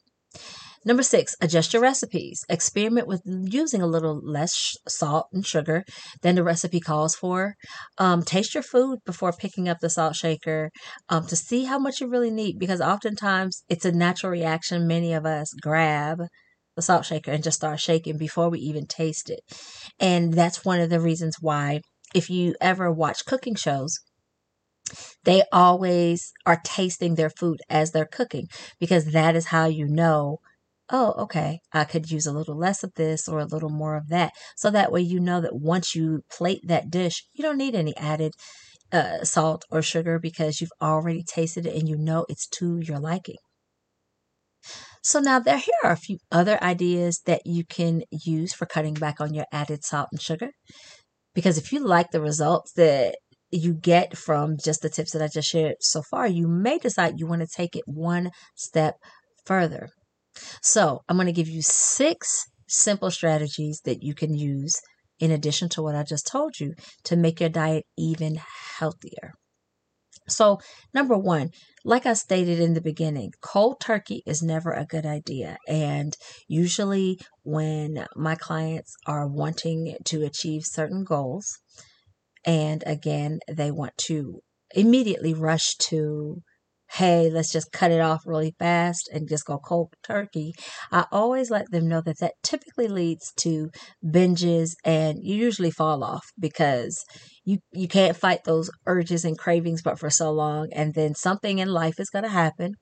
Number 0.85 1.01
six, 1.01 1.35
adjust 1.41 1.73
your 1.73 1.81
recipes. 1.81 2.45
Experiment 2.47 3.07
with 3.07 3.23
using 3.25 3.81
a 3.81 3.87
little 3.87 4.21
less 4.23 4.77
salt 4.87 5.27
and 5.33 5.43
sugar 5.43 5.83
than 6.21 6.35
the 6.35 6.43
recipe 6.43 6.79
calls 6.79 7.15
for. 7.15 7.55
Um, 7.97 8.21
taste 8.21 8.53
your 8.53 8.61
food 8.61 8.99
before 9.03 9.33
picking 9.33 9.67
up 9.67 9.79
the 9.79 9.89
salt 9.89 10.15
shaker 10.15 10.69
um, 11.09 11.25
to 11.25 11.35
see 11.35 11.65
how 11.65 11.79
much 11.79 12.01
you 12.01 12.07
really 12.07 12.29
need 12.29 12.59
because 12.59 12.81
oftentimes 12.81 13.63
it's 13.67 13.83
a 13.83 13.91
natural 13.91 14.31
reaction. 14.31 14.87
Many 14.87 15.13
of 15.13 15.25
us 15.25 15.51
grab 15.59 16.19
the 16.75 16.83
salt 16.83 17.05
shaker 17.05 17.31
and 17.31 17.43
just 17.43 17.57
start 17.57 17.79
shaking 17.79 18.19
before 18.19 18.49
we 18.49 18.59
even 18.59 18.85
taste 18.85 19.31
it. 19.31 19.39
And 19.99 20.33
that's 20.33 20.63
one 20.63 20.79
of 20.79 20.91
the 20.91 20.99
reasons 20.99 21.37
why, 21.41 21.81
if 22.13 22.29
you 22.29 22.53
ever 22.61 22.91
watch 22.91 23.25
cooking 23.25 23.55
shows, 23.55 23.97
they 25.23 25.43
always 25.51 26.31
are 26.45 26.61
tasting 26.63 27.15
their 27.15 27.31
food 27.31 27.59
as 27.69 27.91
they're 27.91 28.05
cooking 28.05 28.47
because 28.79 29.13
that 29.13 29.35
is 29.35 29.47
how 29.47 29.65
you 29.65 29.87
know 29.87 30.37
oh, 30.89 31.13
okay, 31.17 31.59
I 31.73 31.83
could 31.83 32.11
use 32.11 32.25
a 32.25 32.31
little 32.31 32.57
less 32.57 32.83
of 32.83 32.93
this 32.95 33.27
or 33.27 33.39
a 33.39 33.45
little 33.45 33.69
more 33.69 33.95
of 33.95 34.09
that. 34.09 34.33
So 34.55 34.69
that 34.71 34.91
way 34.91 35.01
you 35.01 35.19
know 35.19 35.41
that 35.41 35.55
once 35.55 35.95
you 35.95 36.21
plate 36.31 36.61
that 36.65 36.89
dish, 36.89 37.23
you 37.33 37.43
don't 37.43 37.57
need 37.57 37.75
any 37.75 37.95
added 37.97 38.33
uh, 38.91 39.23
salt 39.23 39.65
or 39.71 39.81
sugar 39.81 40.19
because 40.19 40.61
you've 40.61 40.71
already 40.81 41.23
tasted 41.23 41.65
it 41.65 41.75
and 41.75 41.89
you 41.89 41.97
know 41.97 42.25
it's 42.29 42.47
to 42.47 42.79
your 42.79 42.99
liking. 42.99 43.37
So 45.03 45.19
now 45.19 45.39
there 45.39 45.57
here 45.57 45.73
are 45.83 45.91
a 45.91 45.97
few 45.97 46.17
other 46.31 46.61
ideas 46.63 47.21
that 47.25 47.41
you 47.45 47.63
can 47.63 48.01
use 48.11 48.53
for 48.53 48.65
cutting 48.65 48.95
back 48.95 49.21
on 49.21 49.33
your 49.33 49.45
added 49.51 49.83
salt 49.83 50.07
and 50.11 50.21
sugar. 50.21 50.49
Because 51.35 51.57
if 51.57 51.71
you 51.71 51.85
like 51.85 52.11
the 52.11 52.21
results 52.21 52.71
that 52.73 53.15
you 53.51 53.73
get 53.73 54.17
from 54.17 54.57
just 54.63 54.81
the 54.81 54.89
tips 54.89 55.11
that 55.11 55.21
I 55.21 55.27
just 55.27 55.49
shared 55.49 55.75
so 55.81 56.01
far, 56.01 56.27
you 56.27 56.47
may 56.47 56.79
decide 56.79 57.19
you 57.19 57.27
want 57.27 57.41
to 57.41 57.47
take 57.47 57.75
it 57.75 57.83
one 57.85 58.31
step 58.55 58.95
further. 59.45 59.89
So, 60.61 61.01
I'm 61.07 61.17
going 61.17 61.27
to 61.27 61.33
give 61.33 61.49
you 61.49 61.61
six 61.61 62.45
simple 62.67 63.11
strategies 63.11 63.81
that 63.85 64.03
you 64.03 64.13
can 64.13 64.33
use 64.33 64.79
in 65.19 65.31
addition 65.31 65.69
to 65.69 65.81
what 65.81 65.95
I 65.95 66.03
just 66.03 66.27
told 66.27 66.59
you 66.59 66.73
to 67.05 67.15
make 67.15 67.39
your 67.39 67.49
diet 67.49 67.85
even 67.97 68.39
healthier. 68.77 69.33
So, 70.27 70.59
number 70.93 71.15
one, 71.15 71.51
like 71.83 72.07
I 72.07 72.13
stated 72.13 72.59
in 72.59 72.73
the 72.73 72.81
beginning, 72.81 73.31
cold 73.41 73.79
turkey 73.79 74.23
is 74.25 74.41
never 74.41 74.71
a 74.71 74.85
good 74.85 75.05
idea. 75.05 75.57
And 75.67 76.17
usually, 76.47 77.19
when 77.43 78.07
my 78.15 78.33
clients 78.35 78.95
are 79.05 79.27
wanting 79.27 79.95
to 80.05 80.23
achieve 80.23 80.63
certain 80.65 81.03
goals, 81.03 81.59
and 82.43 82.83
again, 82.87 83.39
they 83.47 83.69
want 83.69 83.95
to 84.07 84.41
immediately 84.73 85.33
rush 85.33 85.75
to 85.89 86.41
hey, 86.95 87.29
let's 87.29 87.51
just 87.51 87.71
cut 87.73 87.91
it 87.91 87.99
off 87.99 88.21
really 88.25 88.53
fast 88.57 89.09
and 89.13 89.27
just 89.27 89.45
go 89.45 89.57
cold 89.57 89.93
turkey, 90.03 90.53
I 90.91 91.05
always 91.11 91.51
let 91.51 91.69
them 91.71 91.87
know 91.89 92.01
that 92.01 92.19
that 92.19 92.33
typically 92.41 92.87
leads 92.87 93.33
to 93.37 93.69
binges 94.05 94.71
and 94.85 95.19
you 95.21 95.35
usually 95.35 95.71
fall 95.71 96.03
off 96.03 96.25
because 96.39 97.03
you 97.43 97.59
you 97.73 97.87
can't 97.87 98.15
fight 98.15 98.45
those 98.45 98.69
urges 98.87 99.25
and 99.25 99.37
cravings 99.37 99.81
but 99.81 99.99
for 99.99 100.09
so 100.09 100.31
long 100.31 100.69
and 100.73 100.93
then 100.93 101.15
something 101.15 101.59
in 101.59 101.67
life 101.67 101.99
is 101.99 102.09
going 102.09 102.23
to 102.23 102.29
happen 102.29 102.73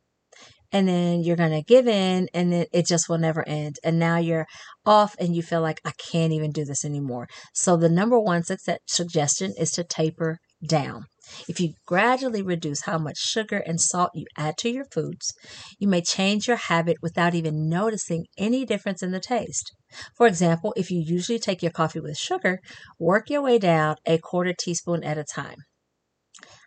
and 0.72 0.88
then 0.88 1.24
you're 1.24 1.36
going 1.36 1.51
to 1.51 1.62
give 1.62 1.88
in 1.88 2.27
and 2.34 2.51
then 2.51 2.65
it 2.74 2.86
just 2.88 3.08
will 3.08 3.20
never 3.20 3.48
end 3.48 3.77
and 3.84 4.00
now 4.00 4.17
you're 4.17 4.48
off 4.86 5.15
and 5.20 5.36
you 5.36 5.41
feel 5.43 5.62
like 5.62 5.79
I 5.86 5.91
can't 6.12 6.34
even 6.34 6.51
do 6.51 6.65
this 6.65 6.84
anymore. 6.84 7.27
So 7.53 7.77
the 7.77 7.89
number 7.89 8.20
one 8.20 8.43
success 8.43 8.79
suggestion 8.88 9.53
is 9.58 9.72
to 9.72 9.84
taper 9.84 10.39
down. 10.65 11.05
If 11.48 11.60
you 11.60 11.74
gradually 11.86 12.41
reduce 12.41 12.84
how 12.84 12.98
much 12.98 13.17
sugar 13.17 13.58
and 13.58 13.79
salt 13.79 14.12
you 14.13 14.25
add 14.38 14.58
to 14.60 14.70
your 14.70 14.86
foods, 14.86 15.34
you 15.79 15.88
may 15.88 16.01
change 16.01 16.48
your 16.48 16.58
habit 16.58 16.98
without 17.01 17.34
even 17.34 17.70
noticing 17.70 18.25
any 18.38 18.65
difference 18.65 19.01
in 19.01 19.12
the 19.12 19.20
taste. 19.20 19.72
For 20.17 20.27
example, 20.27 20.74
if 20.75 20.91
you 20.91 21.01
usually 21.05 21.39
take 21.39 21.62
your 21.62 21.72
coffee 21.72 22.00
with 22.00 22.17
sugar, 22.17 22.60
work 23.00 23.29
your 23.29 23.41
way 23.41 23.58
down 23.58 23.96
a 24.05 24.17
quarter 24.17 24.53
teaspoon 24.53 25.03
at 25.03 25.17
a 25.17 25.24
time. 25.24 25.58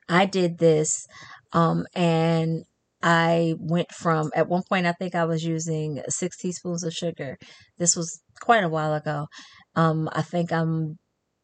I 0.08 0.26
did 0.26 0.58
this 0.58 1.06
um, 1.52 1.86
and 1.94 2.64
I 3.02 3.54
went 3.58 3.92
from, 3.92 4.30
at 4.34 4.48
one 4.48 4.62
point, 4.68 4.86
I 4.86 4.92
think 4.92 5.14
I 5.14 5.24
was 5.24 5.44
using 5.44 6.02
six 6.08 6.38
teaspoons 6.38 6.82
of 6.82 6.92
sugar. 6.92 7.36
This 7.78 7.94
was 7.94 8.20
quite 8.40 8.64
a 8.64 8.68
while 8.68 8.94
ago. 8.94 9.26
Um, 9.74 10.08
I 10.12 10.22
think 10.22 10.50
I'm 10.50 10.96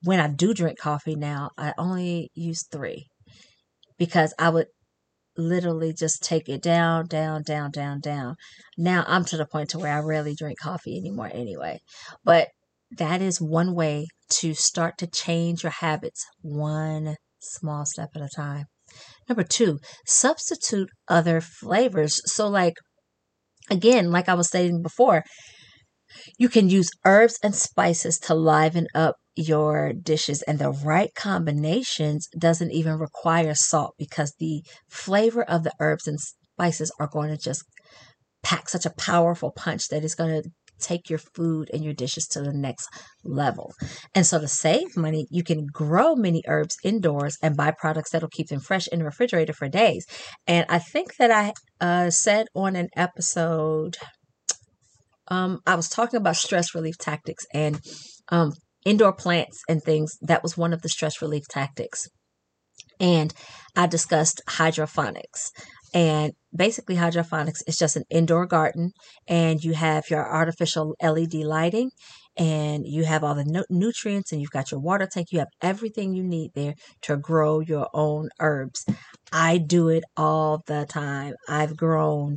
when 0.05 0.21
I 0.21 0.29
do 0.29 0.55
drink 0.55 0.79
coffee 0.79 1.15
now, 1.15 1.51
I 1.57 1.73
only 1.79 2.31
use 2.35 2.67
three 2.71 3.07
because 3.99 4.35
I 4.39 4.49
would 4.49 4.67
literally 5.37 5.93
just 5.93 6.23
take 6.23 6.49
it 6.49 6.63
down, 6.63 7.07
down, 7.07 7.43
down, 7.43 7.71
down, 7.71 8.01
down. 8.01 8.37
Now 8.77 9.05
I'm 9.07 9.25
to 9.27 9.37
the 9.37 9.47
point 9.47 9.71
to 9.71 9.79
where 9.79 9.97
I 9.97 10.01
rarely 10.01 10.35
drink 10.35 10.59
coffee 10.61 10.99
anymore 10.99 11.31
anyway. 11.33 11.79
But 12.25 12.49
that 12.99 13.23
is 13.23 13.41
one 13.41 13.75
way 13.75 14.07
to 14.41 14.55
start 14.55 14.99
to 14.99 15.07
change 15.07 15.63
your 15.63 15.73
habits 15.73 16.27
one 16.43 17.17
small 17.41 17.85
step 17.87 18.11
at 18.15 18.23
a 18.23 18.29
time. 18.35 18.67
Number 19.29 19.43
two, 19.43 19.79
substitute 20.07 20.91
other 21.09 21.41
flavors. 21.41 22.21
So, 22.27 22.49
like, 22.49 22.75
again, 23.71 24.11
like 24.11 24.29
I 24.29 24.35
was 24.35 24.49
stating 24.49 24.83
before, 24.83 25.25
you 26.39 26.49
can 26.49 26.69
use 26.69 26.91
herbs 27.07 27.39
and 27.43 27.55
spices 27.55 28.19
to 28.21 28.35
liven 28.35 28.87
up 28.95 29.17
your 29.35 29.93
dishes 29.93 30.43
and 30.43 30.59
the 30.59 30.71
right 30.71 31.15
combinations 31.15 32.29
doesn't 32.39 32.73
even 32.73 32.99
require 32.99 33.55
salt 33.55 33.95
because 33.99 34.35
the 34.39 34.63
flavor 34.89 35.43
of 35.43 35.65
the 35.65 35.73
herbs 35.81 36.07
and 36.07 36.19
spices 36.21 36.93
are 37.01 37.09
going 37.09 37.31
to 37.31 37.39
just 37.39 37.65
pack 38.43 38.69
such 38.69 38.85
a 38.85 38.91
powerful 38.91 39.51
punch 39.51 39.89
that 39.89 40.05
it's 40.05 40.15
going 40.15 40.43
to 40.43 40.51
take 40.81 41.09
your 41.09 41.19
food 41.19 41.71
and 41.73 41.85
your 41.85 41.95
dishes 41.95 42.27
to 42.27 42.43
the 42.43 42.53
next 42.53 42.89
level. 43.25 43.73
And 44.15 44.27
so 44.27 44.41
to 44.41 44.49
save 44.49 44.97
money, 44.97 45.27
you 45.31 45.45
can 45.45 45.67
grow 45.73 46.15
many 46.17 46.43
herbs 46.47 46.77
indoors 46.83 47.39
and 47.43 47.57
buy 47.57 47.71
products 47.71 48.11
that'll 48.11 48.29
keep 48.29 48.49
them 48.49 48.61
fresh 48.61 48.89
in 48.89 48.99
the 48.99 49.05
refrigerator 49.05 49.53
for 49.53 49.69
days. 49.69 50.07
And 50.47 50.67
I 50.69 50.79
think 50.81 51.17
that 51.17 51.31
I 51.31 51.53
uh, 51.81 52.11
said 52.11 52.49
on 52.55 52.75
an 52.77 52.89
episode, 52.97 53.97
um, 55.29 55.61
I 55.67 55.77
was 55.77 55.89
talking 55.89 56.19
about 56.19 56.37
stress 56.37 56.75
relief 56.75 56.99
tactics 56.99 57.47
and 57.55 57.81
um, 58.29 58.53
indoor 58.85 59.13
plants 59.13 59.63
and 59.69 59.83
things. 59.83 60.17
That 60.21 60.43
was 60.43 60.57
one 60.57 60.73
of 60.73 60.83
the 60.83 60.89
stress 60.89 61.23
relief 61.23 61.45
tactics. 61.49 62.09
And 63.01 63.33
I 63.77 63.87
discussed 63.87 64.43
hydroponics. 64.49 65.51
And 65.95 66.33
basically, 66.57 66.97
hydroponics 66.97 67.63
is 67.67 67.77
just 67.77 67.97
an 67.97 68.05
indoor 68.09 68.47
garden, 68.47 68.93
and 69.29 69.63
you 69.63 69.75
have 69.75 70.09
your 70.09 70.27
artificial 70.27 70.95
LED 71.03 71.35
lighting, 71.35 71.91
and 72.37 72.85
you 72.87 73.05
have 73.05 73.23
all 73.23 73.35
the 73.35 73.45
nu- 73.45 73.65
nutrients, 73.69 74.33
and 74.33 74.41
you've 74.41 74.51
got 74.51 74.71
your 74.71 74.81
water 74.81 75.07
tank. 75.07 75.29
You 75.31 75.41
have 75.41 75.51
everything 75.61 76.15
you 76.15 76.25
need 76.25 76.53
there 76.55 76.75
to 77.03 77.19
grow 77.19 77.61
your 77.61 77.89
own 77.93 78.31
herbs. 78.41 78.87
I 79.31 79.59
do 79.59 79.89
it 79.89 80.05
all 80.17 80.63
the 80.67 80.87
time. 80.89 81.35
I've 81.47 81.77
grown 81.77 82.37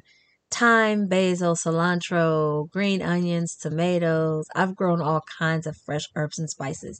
thyme, 0.56 1.08
basil, 1.08 1.56
cilantro, 1.56 2.70
green 2.72 3.02
onions, 3.02 3.56
tomatoes. 3.56 4.46
I've 4.56 4.76
grown 4.76 5.02
all 5.02 5.22
kinds 5.38 5.68
of 5.68 5.78
fresh 5.86 6.06
herbs 6.16 6.40
and 6.40 6.50
spices, 6.50 7.00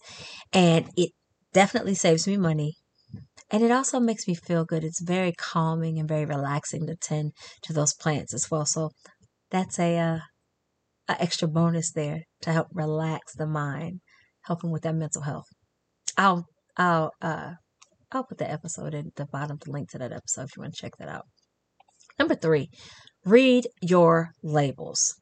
and 0.54 0.90
it 0.98 1.12
definitely 1.54 1.96
saves 1.96 2.28
me 2.28 2.38
money. 2.38 2.76
And 3.52 3.64
it 3.64 3.72
also 3.72 4.00
makes 4.00 4.28
me 4.28 4.36
feel 4.36 4.66
good. 4.66 4.84
It's 4.84 5.02
very 5.02 5.32
calming 5.32 6.00
and 6.00 6.10
very 6.10 6.26
relaxing 6.26 6.88
to 6.88 6.96
tend 6.96 7.32
to 7.64 7.74
those 7.74 7.94
plants 7.94 8.34
as 8.34 8.50
well. 8.50 8.66
So 8.66 8.92
that's 9.52 9.80
a, 9.80 9.98
uh, 9.98 10.20
a 11.08 11.22
extra 11.22 11.48
bonus 11.48 11.92
there 11.92 12.24
to 12.42 12.52
help 12.52 12.68
relax 12.74 13.36
the 13.36 13.48
mind, 13.48 14.02
helping 14.46 14.72
with 14.72 14.84
that 14.84 14.96
mental 14.96 15.22
health. 15.22 15.46
I'll 16.18 16.46
I'll 16.78 17.12
uh 17.22 17.54
I'll 18.12 18.24
put 18.24 18.38
the 18.38 18.50
episode 18.50 18.94
in 18.94 19.12
the 19.16 19.26
bottom, 19.26 19.58
the 19.64 19.72
link 19.72 19.92
to 19.92 19.98
that 20.00 20.12
episode 20.12 20.46
if 20.46 20.58
you 20.58 20.62
want 20.62 20.74
to 20.76 20.82
check 20.82 20.94
that 21.00 21.10
out. 21.10 21.26
Number 22.18 22.36
three, 22.36 22.70
read 23.26 23.68
your 23.82 24.32
labels. 24.44 25.16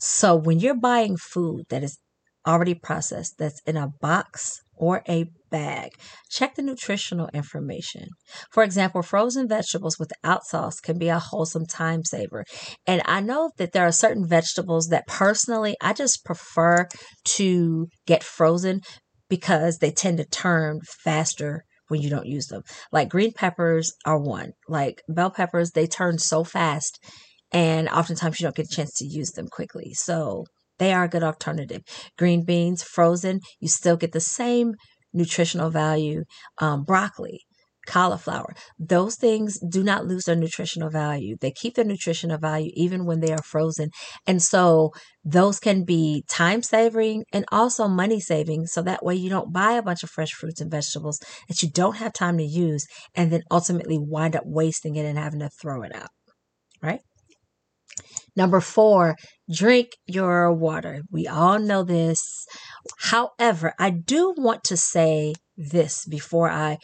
So 0.00 0.34
when 0.34 0.58
you're 0.58 0.78
buying 0.78 1.16
food 1.16 1.64
that 1.68 1.82
is 1.82 1.98
already 2.46 2.74
processed, 2.74 3.34
that's 3.38 3.60
in 3.66 3.76
a 3.76 3.88
box 4.00 4.60
or 4.76 5.02
a 5.08 5.26
bag, 5.50 5.92
check 6.30 6.56
the 6.56 6.62
nutritional 6.62 7.28
information. 7.32 8.08
For 8.50 8.62
example, 8.62 9.02
frozen 9.02 9.48
vegetables 9.48 9.98
without 9.98 10.44
sauce 10.44 10.80
can 10.80 10.98
be 10.98 11.08
a 11.08 11.18
wholesome 11.18 11.66
time 11.66 12.04
saver. 12.04 12.44
And 12.86 13.00
I 13.04 13.20
know 13.20 13.50
that 13.58 13.72
there 13.72 13.86
are 13.86 13.92
certain 13.92 14.26
vegetables 14.26 14.88
that 14.88 15.06
personally 15.06 15.76
I 15.80 15.92
just 15.92 16.24
prefer 16.24 16.88
to 17.36 17.86
get 18.06 18.24
frozen 18.24 18.80
because 19.28 19.78
they 19.78 19.90
tend 19.90 20.18
to 20.18 20.24
turn 20.24 20.80
faster 21.02 21.64
when 21.88 22.00
you 22.00 22.10
don't 22.10 22.26
use 22.26 22.46
them. 22.46 22.62
Like 22.92 23.08
green 23.08 23.32
peppers 23.32 23.92
are 24.04 24.18
one. 24.18 24.52
Like 24.68 25.02
bell 25.08 25.30
peppers, 25.30 25.72
they 25.72 25.86
turn 25.86 26.18
so 26.18 26.44
fast 26.44 26.98
and 27.52 27.88
oftentimes 27.88 28.40
you 28.40 28.44
don't 28.44 28.56
get 28.56 28.66
a 28.66 28.74
chance 28.74 28.92
to 28.96 29.06
use 29.06 29.30
them 29.30 29.46
quickly. 29.50 29.92
So 29.94 30.44
they 30.78 30.92
are 30.92 31.04
a 31.04 31.08
good 31.08 31.22
alternative. 31.22 31.82
Green 32.18 32.44
beans, 32.44 32.82
frozen, 32.82 33.40
you 33.60 33.68
still 33.68 33.96
get 33.96 34.12
the 34.12 34.20
same 34.20 34.74
nutritional 35.12 35.70
value. 35.70 36.24
Um, 36.58 36.82
broccoli, 36.82 37.40
cauliflower, 37.86 38.54
those 38.78 39.16
things 39.16 39.58
do 39.68 39.82
not 39.82 40.06
lose 40.06 40.24
their 40.24 40.36
nutritional 40.36 40.90
value. 40.90 41.36
They 41.40 41.50
keep 41.50 41.74
their 41.74 41.84
nutritional 41.84 42.38
value 42.38 42.70
even 42.74 43.04
when 43.04 43.20
they 43.20 43.32
are 43.32 43.42
frozen. 43.42 43.90
And 44.26 44.42
so 44.42 44.92
those 45.24 45.58
can 45.58 45.84
be 45.84 46.24
time 46.28 46.62
saving 46.62 47.24
and 47.32 47.44
also 47.50 47.88
money 47.88 48.20
saving. 48.20 48.66
So 48.66 48.82
that 48.82 49.04
way 49.04 49.14
you 49.14 49.30
don't 49.30 49.52
buy 49.52 49.72
a 49.72 49.82
bunch 49.82 50.02
of 50.02 50.10
fresh 50.10 50.32
fruits 50.32 50.60
and 50.60 50.70
vegetables 50.70 51.18
that 51.48 51.62
you 51.62 51.70
don't 51.70 51.96
have 51.96 52.12
time 52.12 52.38
to 52.38 52.44
use 52.44 52.86
and 53.14 53.32
then 53.32 53.42
ultimately 53.50 53.98
wind 53.98 54.36
up 54.36 54.44
wasting 54.46 54.96
it 54.96 55.06
and 55.06 55.18
having 55.18 55.40
to 55.40 55.50
throw 55.60 55.82
it 55.82 55.94
out. 55.94 56.10
Right? 56.82 57.00
Number 58.36 58.60
four, 58.60 59.16
drink 59.50 59.90
your 60.06 60.52
water. 60.52 61.02
We 61.10 61.26
all 61.26 61.58
know 61.58 61.84
this. 61.84 62.46
However, 62.98 63.74
I 63.78 63.90
do 63.90 64.34
want 64.36 64.64
to 64.64 64.76
say 64.76 65.34
this 65.56 66.04
before 66.04 66.50
I 66.50 66.78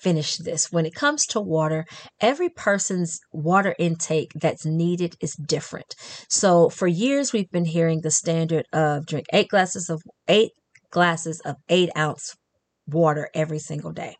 finish 0.00 0.36
this. 0.36 0.70
When 0.70 0.86
it 0.86 0.94
comes 0.94 1.24
to 1.26 1.40
water, 1.40 1.84
every 2.20 2.48
person's 2.48 3.18
water 3.32 3.74
intake 3.78 4.30
that's 4.34 4.66
needed 4.66 5.14
is 5.20 5.34
different. 5.34 5.94
So 6.28 6.68
for 6.68 6.86
years, 6.86 7.32
we've 7.32 7.50
been 7.50 7.64
hearing 7.64 8.00
the 8.02 8.10
standard 8.10 8.64
of 8.72 9.06
drink 9.06 9.26
eight 9.32 9.48
glasses 9.48 9.88
of 9.88 10.02
eight 10.28 10.50
glasses 10.90 11.40
of 11.44 11.56
eight 11.68 11.90
ounce 11.96 12.34
water 12.86 13.28
every 13.34 13.58
single 13.58 13.92
day. 13.92 14.16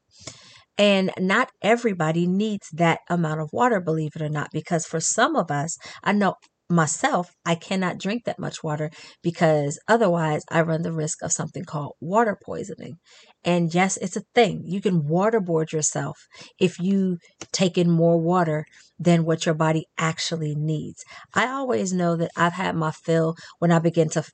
And 0.78 1.10
not 1.18 1.48
everybody 1.62 2.26
needs 2.26 2.68
that 2.72 2.98
amount 3.08 3.40
of 3.40 3.48
water, 3.52 3.80
believe 3.80 4.10
it 4.14 4.22
or 4.22 4.28
not, 4.28 4.50
because 4.52 4.84
for 4.84 5.00
some 5.00 5.34
of 5.34 5.50
us, 5.50 5.76
I 6.02 6.12
know 6.12 6.34
myself, 6.68 7.30
I 7.44 7.54
cannot 7.54 7.98
drink 7.98 8.24
that 8.24 8.38
much 8.38 8.62
water 8.62 8.90
because 9.22 9.78
otherwise 9.88 10.44
I 10.50 10.62
run 10.62 10.82
the 10.82 10.92
risk 10.92 11.22
of 11.22 11.32
something 11.32 11.64
called 11.64 11.94
water 12.00 12.36
poisoning. 12.44 12.98
And 13.44 13.72
yes, 13.72 13.96
it's 13.98 14.16
a 14.16 14.24
thing. 14.34 14.62
You 14.64 14.80
can 14.80 15.02
waterboard 15.02 15.72
yourself 15.72 16.18
if 16.58 16.78
you 16.80 17.18
take 17.52 17.78
in 17.78 17.90
more 17.90 18.18
water 18.18 18.64
than 18.98 19.24
what 19.24 19.46
your 19.46 19.54
body 19.54 19.86
actually 19.98 20.54
needs. 20.54 21.04
I 21.34 21.46
always 21.48 21.92
know 21.92 22.16
that 22.16 22.30
I've 22.36 22.54
had 22.54 22.74
my 22.74 22.90
fill 22.90 23.36
when 23.58 23.70
I 23.70 23.78
begin 23.78 24.08
to 24.10 24.24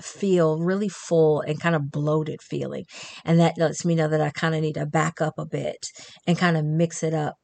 feel 0.00 0.58
really 0.58 0.88
full 0.88 1.40
and 1.40 1.60
kind 1.60 1.74
of 1.76 1.90
bloated 1.90 2.42
feeling. 2.42 2.84
And 3.24 3.38
that 3.38 3.58
lets 3.58 3.84
me 3.84 3.94
know 3.94 4.08
that 4.08 4.20
I 4.20 4.30
kind 4.30 4.54
of 4.54 4.60
need 4.60 4.74
to 4.74 4.86
back 4.86 5.20
up 5.20 5.34
a 5.38 5.46
bit 5.46 5.86
and 6.26 6.38
kind 6.38 6.56
of 6.56 6.64
mix 6.64 7.02
it 7.02 7.14
up 7.14 7.36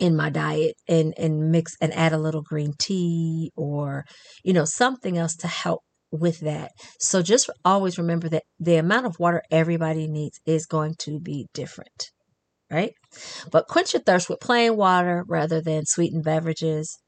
in 0.00 0.16
my 0.16 0.30
diet 0.30 0.74
and 0.88 1.14
and 1.16 1.52
mix 1.52 1.76
and 1.80 1.92
add 1.94 2.12
a 2.12 2.18
little 2.18 2.42
green 2.42 2.72
tea 2.80 3.52
or 3.54 4.04
you 4.42 4.52
know 4.52 4.64
something 4.64 5.16
else 5.16 5.36
to 5.36 5.46
help 5.46 5.82
with 6.10 6.40
that. 6.40 6.72
So 6.98 7.22
just 7.22 7.48
always 7.64 7.98
remember 7.98 8.28
that 8.30 8.42
the 8.58 8.76
amount 8.76 9.06
of 9.06 9.20
water 9.20 9.42
everybody 9.50 10.08
needs 10.08 10.40
is 10.44 10.66
going 10.66 10.96
to 11.00 11.20
be 11.20 11.46
different. 11.54 12.10
Right? 12.70 12.92
But 13.50 13.66
quench 13.66 13.94
your 13.94 14.02
thirst 14.02 14.28
with 14.28 14.40
plain 14.40 14.76
water 14.76 15.24
rather 15.28 15.60
than 15.60 15.86
sweetened 15.86 16.24
beverages. 16.24 16.98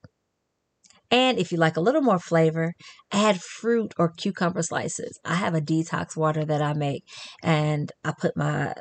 And 1.11 1.39
if 1.39 1.53
you 1.53 1.59
like 1.59 1.77
a 1.77 1.81
little 1.81 2.01
more 2.01 2.19
flavor, 2.19 2.73
add 3.13 3.41
fruit 3.41 3.93
or 3.99 4.13
cucumber 4.17 4.63
slices. 4.63 5.21
I 5.25 5.35
have 5.35 5.55
a 5.55 5.61
detox 5.61 6.17
water 6.17 6.45
that 6.45 6.63
I 6.63 6.73
make 6.73 7.05
and 7.43 7.93
I 8.03 8.13
put 8.19 8.37
my 8.37 8.75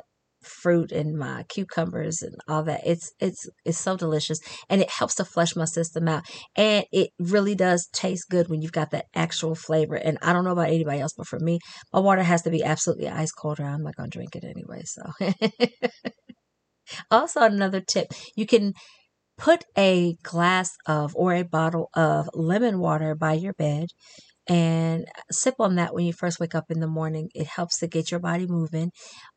fruit 0.44 0.92
and 0.92 1.16
my 1.16 1.44
cucumbers 1.48 2.22
and 2.22 2.34
all 2.48 2.62
that. 2.64 2.80
It's 2.84 3.12
it's 3.20 3.48
it's 3.64 3.78
so 3.78 3.96
delicious 3.96 4.38
and 4.68 4.80
it 4.80 4.90
helps 4.90 5.14
to 5.16 5.24
flush 5.24 5.56
my 5.56 5.64
system 5.64 6.08
out. 6.08 6.24
And 6.56 6.84
it 6.92 7.10
really 7.18 7.54
does 7.54 7.88
taste 7.92 8.28
good 8.30 8.48
when 8.48 8.62
you've 8.62 8.72
got 8.72 8.90
that 8.90 9.06
actual 9.14 9.54
flavor. 9.54 9.96
And 9.96 10.18
I 10.22 10.32
don't 10.32 10.44
know 10.44 10.52
about 10.52 10.68
anybody 10.68 11.00
else, 11.00 11.14
but 11.16 11.26
for 11.26 11.38
me, 11.38 11.58
my 11.92 12.00
water 12.00 12.22
has 12.22 12.42
to 12.42 12.50
be 12.50 12.62
absolutely 12.62 13.08
ice 13.08 13.32
cold 13.32 13.60
or 13.60 13.64
I'm 13.64 13.82
not 13.82 13.96
gonna 13.96 14.08
drink 14.08 14.36
it 14.36 14.44
anyway. 14.44 14.82
So 14.84 15.02
also 17.10 17.40
another 17.42 17.80
tip, 17.80 18.08
you 18.36 18.46
can 18.46 18.74
put 19.38 19.64
a 19.76 20.14
glass 20.22 20.70
of 20.86 21.16
or 21.16 21.34
a 21.34 21.42
bottle 21.42 21.88
of 21.94 22.28
lemon 22.34 22.78
water 22.78 23.14
by 23.14 23.32
your 23.32 23.54
bed 23.54 23.88
and 24.48 25.06
sip 25.30 25.54
on 25.60 25.76
that 25.76 25.94
when 25.94 26.04
you 26.04 26.12
first 26.12 26.40
wake 26.40 26.54
up 26.54 26.70
in 26.70 26.80
the 26.80 26.86
morning. 26.86 27.28
It 27.34 27.46
helps 27.46 27.78
to 27.78 27.86
get 27.86 28.10
your 28.10 28.20
body 28.20 28.46
moving. 28.46 28.90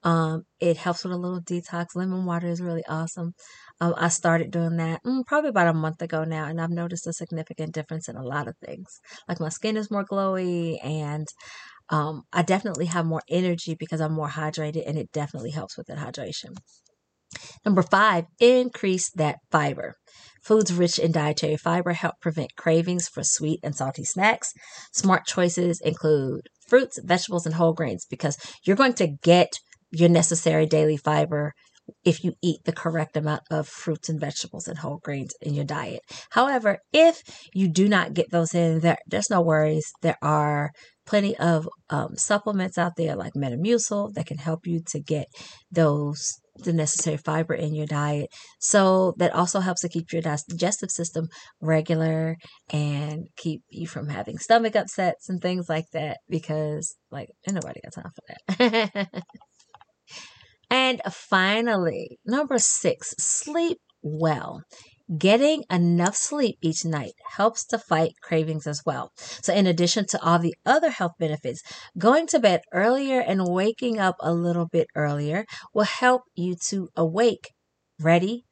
Um, 0.03 0.43
it 0.59 0.77
helps 0.77 1.03
with 1.03 1.13
a 1.13 1.17
little 1.17 1.41
detox. 1.41 1.87
Lemon 1.95 2.25
water 2.25 2.47
is 2.47 2.61
really 2.61 2.83
awesome. 2.87 3.33
Um, 3.81 3.93
I 3.97 4.09
started 4.09 4.51
doing 4.51 4.77
that 4.77 5.01
mm, 5.03 5.25
probably 5.25 5.49
about 5.49 5.67
a 5.67 5.73
month 5.73 6.01
ago 6.01 6.23
now, 6.23 6.45
and 6.45 6.59
I've 6.59 6.69
noticed 6.71 7.07
a 7.07 7.13
significant 7.13 7.73
difference 7.73 8.07
in 8.07 8.15
a 8.15 8.23
lot 8.23 8.47
of 8.47 8.55
things. 8.65 8.99
Like 9.27 9.39
my 9.39 9.49
skin 9.49 9.77
is 9.77 9.91
more 9.91 10.05
glowy, 10.05 10.77
and 10.83 11.27
um, 11.89 12.23
I 12.33 12.41
definitely 12.41 12.87
have 12.87 13.05
more 13.05 13.21
energy 13.29 13.75
because 13.75 14.01
I'm 14.01 14.13
more 14.13 14.29
hydrated, 14.29 14.87
and 14.87 14.97
it 14.97 15.11
definitely 15.11 15.51
helps 15.51 15.77
with 15.77 15.87
that 15.87 15.97
hydration. 15.97 16.55
Number 17.65 17.81
five, 17.81 18.25
increase 18.39 19.09
that 19.11 19.37
fiber. 19.51 19.95
Foods 20.43 20.71
rich 20.71 20.99
in 20.99 21.11
dietary 21.11 21.57
fiber 21.57 21.93
help 21.93 22.15
prevent 22.21 22.55
cravings 22.55 23.07
for 23.07 23.23
sweet 23.23 23.59
and 23.63 23.75
salty 23.75 24.03
snacks. 24.03 24.53
Smart 24.93 25.25
choices 25.25 25.81
include 25.83 26.41
fruits, 26.67 26.99
vegetables, 27.03 27.45
and 27.45 27.55
whole 27.55 27.73
grains 27.73 28.05
because 28.07 28.37
you're 28.63 28.75
going 28.75 28.93
to 28.93 29.07
get 29.23 29.53
your 29.91 30.09
necessary 30.09 30.65
daily 30.65 30.97
fiber 30.97 31.53
if 32.03 32.23
you 32.23 32.33
eat 32.41 32.59
the 32.65 32.71
correct 32.71 33.15
amount 33.17 33.41
of 33.51 33.67
fruits 33.67 34.09
and 34.09 34.19
vegetables 34.19 34.67
and 34.67 34.79
whole 34.79 34.99
grains 35.03 35.33
in 35.41 35.53
your 35.53 35.65
diet. 35.65 36.01
However, 36.31 36.79
if 36.93 37.21
you 37.53 37.67
do 37.67 37.87
not 37.87 38.13
get 38.13 38.31
those 38.31 38.53
in, 38.53 38.79
there, 38.79 38.97
there's 39.07 39.29
no 39.29 39.41
worries. 39.41 39.91
There 40.01 40.17
are 40.21 40.71
plenty 41.05 41.37
of 41.37 41.67
um, 41.89 42.15
supplements 42.17 42.77
out 42.77 42.93
there 42.97 43.15
like 43.15 43.33
Metamucil 43.33 44.13
that 44.13 44.25
can 44.25 44.37
help 44.37 44.65
you 44.65 44.81
to 44.87 44.99
get 44.99 45.27
those 45.71 46.39
the 46.63 46.73
necessary 46.73 47.17
fiber 47.17 47.53
in 47.53 47.73
your 47.73 47.85
diet. 47.85 48.29
So 48.59 49.13
that 49.17 49.33
also 49.33 49.59
helps 49.59 49.81
to 49.81 49.89
keep 49.89 50.11
your 50.11 50.21
digestive 50.21 50.91
system 50.91 51.27
regular 51.61 52.37
and 52.71 53.27
keep 53.35 53.61
you 53.69 53.87
from 53.87 54.07
having 54.07 54.37
stomach 54.37 54.75
upsets 54.75 55.29
and 55.29 55.41
things 55.41 55.67
like 55.69 55.85
that 55.93 56.19
because 56.29 56.95
like 57.11 57.29
nobody 57.49 57.81
got 57.81 57.93
time 57.93 58.11
for 58.13 58.69
that. 58.69 59.23
and 60.69 61.01
finally, 61.11 62.19
number 62.25 62.57
six, 62.57 63.13
sleep 63.17 63.77
well. 64.01 64.61
Getting 65.19 65.63
enough 65.69 66.15
sleep 66.15 66.57
each 66.61 66.83
night 66.83 67.13
helps 67.33 67.63
to 67.65 67.77
fight 67.77 68.13
cravings 68.23 68.65
as 68.65 68.81
well. 68.87 69.11
So, 69.15 69.53
in 69.53 69.67
addition 69.67 70.07
to 70.07 70.21
all 70.23 70.39
the 70.39 70.55
other 70.65 70.89
health 70.89 71.11
benefits, 71.19 71.61
going 71.95 72.25
to 72.27 72.39
bed 72.39 72.61
earlier 72.73 73.19
and 73.19 73.47
waking 73.47 73.99
up 73.99 74.15
a 74.19 74.33
little 74.33 74.65
bit 74.65 74.87
earlier 74.95 75.45
will 75.75 75.83
help 75.83 76.23
you 76.33 76.55
to 76.69 76.89
awake 76.95 77.51
ready 78.01 78.45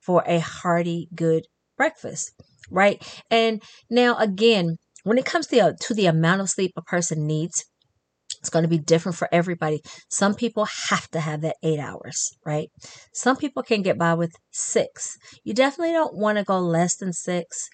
for 0.00 0.22
a 0.26 0.40
hearty, 0.40 1.08
good 1.14 1.46
breakfast, 1.78 2.32
right? 2.70 3.02
And 3.30 3.62
now, 3.88 4.18
again, 4.18 4.76
when 5.04 5.16
it 5.16 5.24
comes 5.24 5.46
to, 5.48 5.74
to 5.80 5.94
the 5.94 6.06
amount 6.06 6.42
of 6.42 6.50
sleep 6.50 6.72
a 6.76 6.82
person 6.82 7.26
needs, 7.26 7.64
it's 8.44 8.50
going 8.50 8.62
to 8.62 8.68
be 8.68 8.78
different 8.78 9.16
for 9.16 9.26
everybody. 9.32 9.80
Some 10.10 10.34
people 10.34 10.66
have 10.90 11.08
to 11.12 11.20
have 11.20 11.40
that 11.40 11.56
eight 11.62 11.78
hours, 11.78 12.30
right? 12.44 12.68
Some 13.14 13.36
people 13.36 13.62
can 13.62 13.80
get 13.80 13.96
by 13.96 14.12
with 14.12 14.32
six. 14.52 15.16
You 15.44 15.54
definitely 15.54 15.92
don't 15.92 16.14
want 16.14 16.36
to 16.36 16.44
go 16.44 16.58
less 16.58 16.96
than 16.96 17.14
six. 17.14 17.66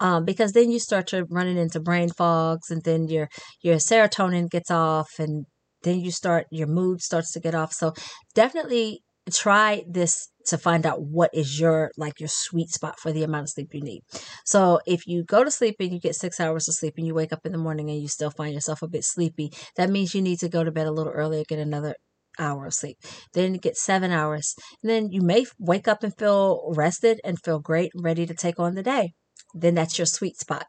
Um, 0.00 0.24
because 0.24 0.52
then 0.52 0.70
you 0.70 0.78
start 0.78 1.06
to 1.08 1.26
running 1.28 1.58
into 1.58 1.78
brain 1.78 2.08
fogs 2.08 2.70
and 2.70 2.82
then 2.84 3.06
your 3.08 3.28
your 3.62 3.76
serotonin 3.76 4.50
gets 4.50 4.70
off 4.70 5.10
and 5.18 5.44
then 5.82 6.00
you 6.00 6.10
start 6.10 6.46
your 6.50 6.66
mood 6.66 7.00
starts 7.00 7.30
to 7.32 7.40
get 7.40 7.54
off 7.54 7.72
so 7.72 7.92
definitely 8.34 9.02
try 9.32 9.84
this 9.88 10.28
to 10.46 10.58
find 10.58 10.84
out 10.84 11.02
what 11.02 11.30
is 11.32 11.58
your 11.58 11.90
like 11.96 12.20
your 12.20 12.28
sweet 12.28 12.68
spot 12.68 12.98
for 13.00 13.12
the 13.12 13.22
amount 13.22 13.44
of 13.44 13.50
sleep 13.50 13.70
you 13.72 13.80
need. 13.80 14.02
So 14.44 14.80
if 14.86 15.06
you 15.06 15.24
go 15.24 15.42
to 15.42 15.50
sleep 15.50 15.76
and 15.80 15.92
you 15.92 16.00
get 16.00 16.14
6 16.14 16.38
hours 16.38 16.68
of 16.68 16.74
sleep 16.74 16.94
and 16.98 17.06
you 17.06 17.14
wake 17.14 17.32
up 17.32 17.46
in 17.46 17.52
the 17.52 17.58
morning 17.58 17.88
and 17.90 18.00
you 18.00 18.08
still 18.08 18.30
find 18.30 18.52
yourself 18.52 18.82
a 18.82 18.88
bit 18.88 19.04
sleepy, 19.04 19.52
that 19.76 19.90
means 19.90 20.14
you 20.14 20.22
need 20.22 20.38
to 20.40 20.48
go 20.48 20.64
to 20.64 20.72
bed 20.72 20.86
a 20.86 20.92
little 20.92 21.12
earlier, 21.12 21.44
get 21.48 21.58
another 21.58 21.94
hour 22.38 22.66
of 22.66 22.74
sleep. 22.74 22.98
Then 23.32 23.54
you 23.54 23.60
get 23.60 23.76
7 23.76 24.10
hours. 24.10 24.54
And 24.82 24.90
then 24.90 25.10
you 25.10 25.22
may 25.22 25.46
wake 25.58 25.88
up 25.88 26.02
and 26.02 26.16
feel 26.16 26.72
rested 26.74 27.20
and 27.24 27.42
feel 27.42 27.60
great, 27.60 27.92
and 27.94 28.04
ready 28.04 28.26
to 28.26 28.34
take 28.34 28.58
on 28.58 28.74
the 28.74 28.82
day 28.82 29.14
then 29.54 29.74
that's 29.74 29.98
your 29.98 30.06
sweet 30.06 30.36
spot, 30.36 30.66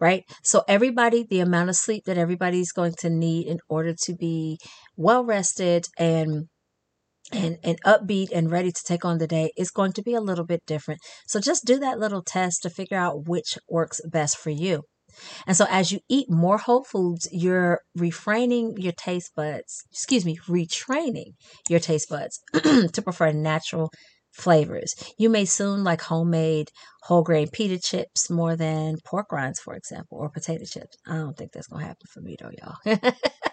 right? 0.00 0.24
So, 0.42 0.64
everybody, 0.66 1.26
the 1.28 1.40
amount 1.40 1.68
of 1.68 1.76
sleep 1.76 2.04
that 2.06 2.16
everybody's 2.16 2.72
going 2.72 2.94
to 3.00 3.10
need 3.10 3.46
in 3.46 3.58
order 3.68 3.94
to 4.04 4.14
be 4.14 4.58
well 4.96 5.24
rested 5.24 5.86
and 5.98 6.48
and, 7.32 7.58
and 7.62 7.82
upbeat 7.82 8.28
and 8.32 8.50
ready 8.50 8.70
to 8.70 8.82
take 8.84 9.04
on 9.04 9.18
the 9.18 9.26
day 9.26 9.50
is 9.56 9.70
going 9.70 9.92
to 9.92 10.02
be 10.02 10.14
a 10.14 10.20
little 10.20 10.44
bit 10.44 10.62
different. 10.66 11.00
So 11.26 11.40
just 11.40 11.64
do 11.64 11.78
that 11.78 11.98
little 11.98 12.22
test 12.22 12.62
to 12.62 12.70
figure 12.70 12.98
out 12.98 13.26
which 13.26 13.58
works 13.68 14.00
best 14.10 14.36
for 14.36 14.50
you. 14.50 14.82
And 15.46 15.56
so 15.56 15.66
as 15.68 15.92
you 15.92 16.00
eat 16.08 16.30
more 16.30 16.58
whole 16.58 16.84
foods, 16.84 17.28
you're 17.32 17.80
refraining 17.94 18.74
your 18.78 18.92
taste 18.92 19.32
buds, 19.36 19.84
excuse 19.90 20.24
me, 20.24 20.38
retraining 20.48 21.32
your 21.68 21.80
taste 21.80 22.08
buds 22.08 22.40
to 22.54 23.02
prefer 23.02 23.32
natural 23.32 23.90
flavors. 24.32 24.94
You 25.18 25.28
may 25.28 25.44
soon 25.44 25.84
like 25.84 26.00
homemade 26.00 26.68
whole 27.02 27.22
grain 27.22 27.48
pita 27.52 27.78
chips 27.78 28.30
more 28.30 28.56
than 28.56 28.96
pork 29.04 29.30
rinds, 29.32 29.60
for 29.60 29.74
example, 29.74 30.18
or 30.18 30.30
potato 30.30 30.64
chips. 30.64 30.96
I 31.06 31.16
don't 31.16 31.36
think 31.36 31.52
that's 31.52 31.66
going 31.66 31.82
to 31.82 31.88
happen 31.88 32.06
for 32.10 32.20
me 32.20 32.36
though, 32.40 32.50
y'all. 32.50 33.12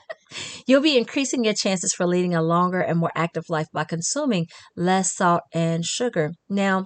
You'll 0.68 0.82
be 0.82 0.98
increasing 0.98 1.44
your 1.44 1.54
chances 1.54 1.94
for 1.94 2.06
leading 2.06 2.36
a 2.36 2.42
longer 2.42 2.82
and 2.82 3.00
more 3.00 3.12
active 3.16 3.46
life 3.50 3.68
by 3.74 3.84
consuming 3.84 4.48
less 4.76 5.14
salt 5.14 5.42
and 5.54 5.86
sugar. 5.86 6.34
Now, 6.50 6.86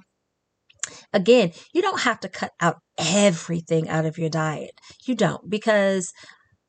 again, 1.11 1.51
you 1.73 1.81
don't 1.81 2.01
have 2.01 2.19
to 2.21 2.29
cut 2.29 2.51
out 2.61 2.77
everything 2.97 3.89
out 3.89 4.05
of 4.05 4.17
your 4.17 4.29
diet. 4.29 4.71
You 5.05 5.15
don't, 5.15 5.49
because 5.49 6.11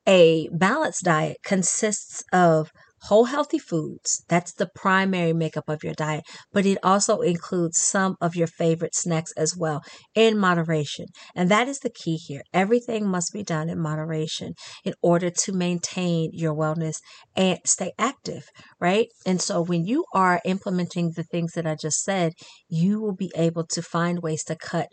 a 0.07 0.49
balanced 0.51 1.03
diet 1.03 1.37
consists 1.43 2.23
of 2.31 2.71
whole 3.07 3.25
healthy 3.25 3.59
foods. 3.59 4.23
That's 4.27 4.53
the 4.53 4.69
primary 4.75 5.33
makeup 5.33 5.69
of 5.69 5.83
your 5.83 5.93
diet, 5.93 6.23
but 6.51 6.65
it 6.65 6.77
also 6.83 7.21
includes 7.21 7.79
some 7.79 8.15
of 8.21 8.35
your 8.35 8.47
favorite 8.47 8.95
snacks 8.95 9.31
as 9.37 9.55
well 9.57 9.83
in 10.15 10.37
moderation. 10.37 11.07
And 11.35 11.49
that 11.49 11.67
is 11.67 11.79
the 11.79 11.89
key 11.89 12.15
here. 12.15 12.41
Everything 12.53 13.07
must 13.07 13.33
be 13.33 13.43
done 13.43 13.69
in 13.69 13.79
moderation 13.79 14.53
in 14.83 14.93
order 15.01 15.29
to 15.29 15.53
maintain 15.53 16.31
your 16.33 16.53
wellness 16.53 16.97
and 17.35 17.59
stay 17.65 17.91
active, 17.97 18.45
right? 18.79 19.07
And 19.25 19.41
so 19.41 19.61
when 19.61 19.85
you 19.85 20.05
are 20.13 20.41
implementing 20.45 21.11
the 21.15 21.23
things 21.23 21.53
that 21.53 21.67
I 21.67 21.75
just 21.75 22.03
said, 22.03 22.33
you 22.67 23.01
will 23.01 23.15
be 23.15 23.31
able 23.35 23.65
to 23.67 23.81
find 23.81 24.21
ways 24.21 24.43
to 24.45 24.55
cut 24.55 24.87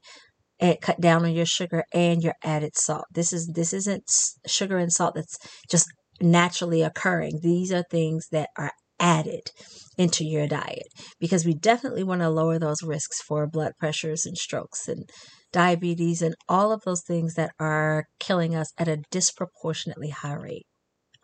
and 0.60 0.80
cut 0.80 1.00
down 1.00 1.24
on 1.24 1.32
your 1.32 1.46
sugar 1.46 1.84
and 1.92 2.22
your 2.22 2.34
added 2.44 2.76
salt. 2.76 3.04
This 3.12 3.32
is 3.32 3.50
this 3.54 3.72
isn't 3.72 4.04
sugar 4.46 4.78
and 4.78 4.92
salt 4.92 5.14
that's 5.16 5.36
just 5.68 5.88
naturally 6.22 6.82
occurring. 6.82 7.40
These 7.42 7.72
are 7.72 7.82
things 7.82 8.28
that 8.32 8.50
are 8.56 8.72
added 9.00 9.50
into 9.98 10.24
your 10.24 10.46
diet 10.46 10.86
because 11.18 11.44
we 11.44 11.54
definitely 11.54 12.04
want 12.04 12.20
to 12.20 12.30
lower 12.30 12.58
those 12.58 12.82
risks 12.82 13.20
for 13.20 13.46
blood 13.46 13.72
pressures 13.78 14.24
and 14.24 14.38
strokes 14.38 14.88
and 14.88 15.08
diabetes 15.52 16.22
and 16.22 16.34
all 16.48 16.72
of 16.72 16.82
those 16.84 17.02
things 17.02 17.34
that 17.34 17.52
are 17.58 18.06
killing 18.20 18.54
us 18.54 18.72
at 18.78 18.88
a 18.88 19.02
disproportionately 19.10 20.10
high 20.10 20.34
rate. 20.34 20.66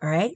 All 0.03 0.09
right. 0.09 0.35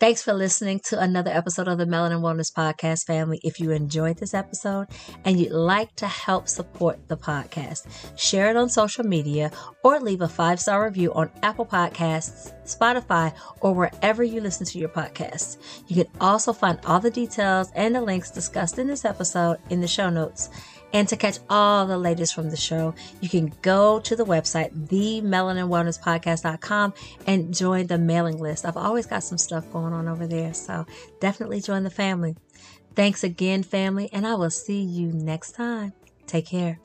Thanks 0.00 0.22
for 0.22 0.32
listening 0.32 0.80
to 0.84 0.98
another 0.98 1.30
episode 1.30 1.68
of 1.68 1.76
the 1.76 1.84
Melanin 1.84 2.22
Wellness 2.22 2.50
Podcast 2.50 3.04
family. 3.04 3.38
If 3.44 3.60
you 3.60 3.70
enjoyed 3.70 4.16
this 4.16 4.32
episode 4.32 4.86
and 5.26 5.38
you'd 5.38 5.52
like 5.52 5.94
to 5.96 6.06
help 6.06 6.48
support 6.48 7.06
the 7.08 7.18
podcast, 7.18 7.86
share 8.18 8.48
it 8.48 8.56
on 8.56 8.70
social 8.70 9.04
media 9.04 9.50
or 9.84 10.00
leave 10.00 10.22
a 10.22 10.28
five 10.28 10.58
star 10.58 10.86
review 10.86 11.12
on 11.12 11.30
Apple 11.42 11.66
Podcasts, 11.66 12.50
Spotify, 12.64 13.34
or 13.60 13.74
wherever 13.74 14.24
you 14.24 14.40
listen 14.40 14.64
to 14.64 14.78
your 14.78 14.88
podcasts. 14.88 15.58
You 15.86 15.96
can 15.96 16.12
also 16.18 16.54
find 16.54 16.78
all 16.86 17.00
the 17.00 17.10
details 17.10 17.70
and 17.74 17.94
the 17.94 18.00
links 18.00 18.30
discussed 18.30 18.78
in 18.78 18.86
this 18.86 19.04
episode 19.04 19.58
in 19.68 19.82
the 19.82 19.86
show 19.86 20.08
notes. 20.08 20.48
And 20.92 21.08
to 21.08 21.16
catch 21.16 21.38
all 21.48 21.86
the 21.86 21.96
latest 21.96 22.34
from 22.34 22.50
the 22.50 22.56
show, 22.56 22.96
you 23.20 23.28
can 23.28 23.52
go 23.62 24.00
to 24.00 24.16
the 24.16 24.24
website, 24.24 24.88
themelaninwellnesspodcast.com, 24.88 26.94
and 27.26 27.54
join 27.54 27.86
the 27.86 27.98
mailing 27.98 28.38
list. 28.38 28.66
I've 28.66 28.76
always 28.76 29.06
got 29.06 29.22
some 29.22 29.38
stuff 29.38 29.70
going 29.72 29.92
on 29.92 30.08
over 30.08 30.26
there, 30.26 30.52
so 30.52 30.86
definitely 31.20 31.60
join 31.60 31.84
the 31.84 31.90
family. 31.90 32.34
Thanks 32.96 33.22
again, 33.22 33.62
family, 33.62 34.10
and 34.12 34.26
I 34.26 34.34
will 34.34 34.50
see 34.50 34.82
you 34.82 35.12
next 35.12 35.52
time. 35.52 35.92
Take 36.26 36.46
care. 36.46 36.80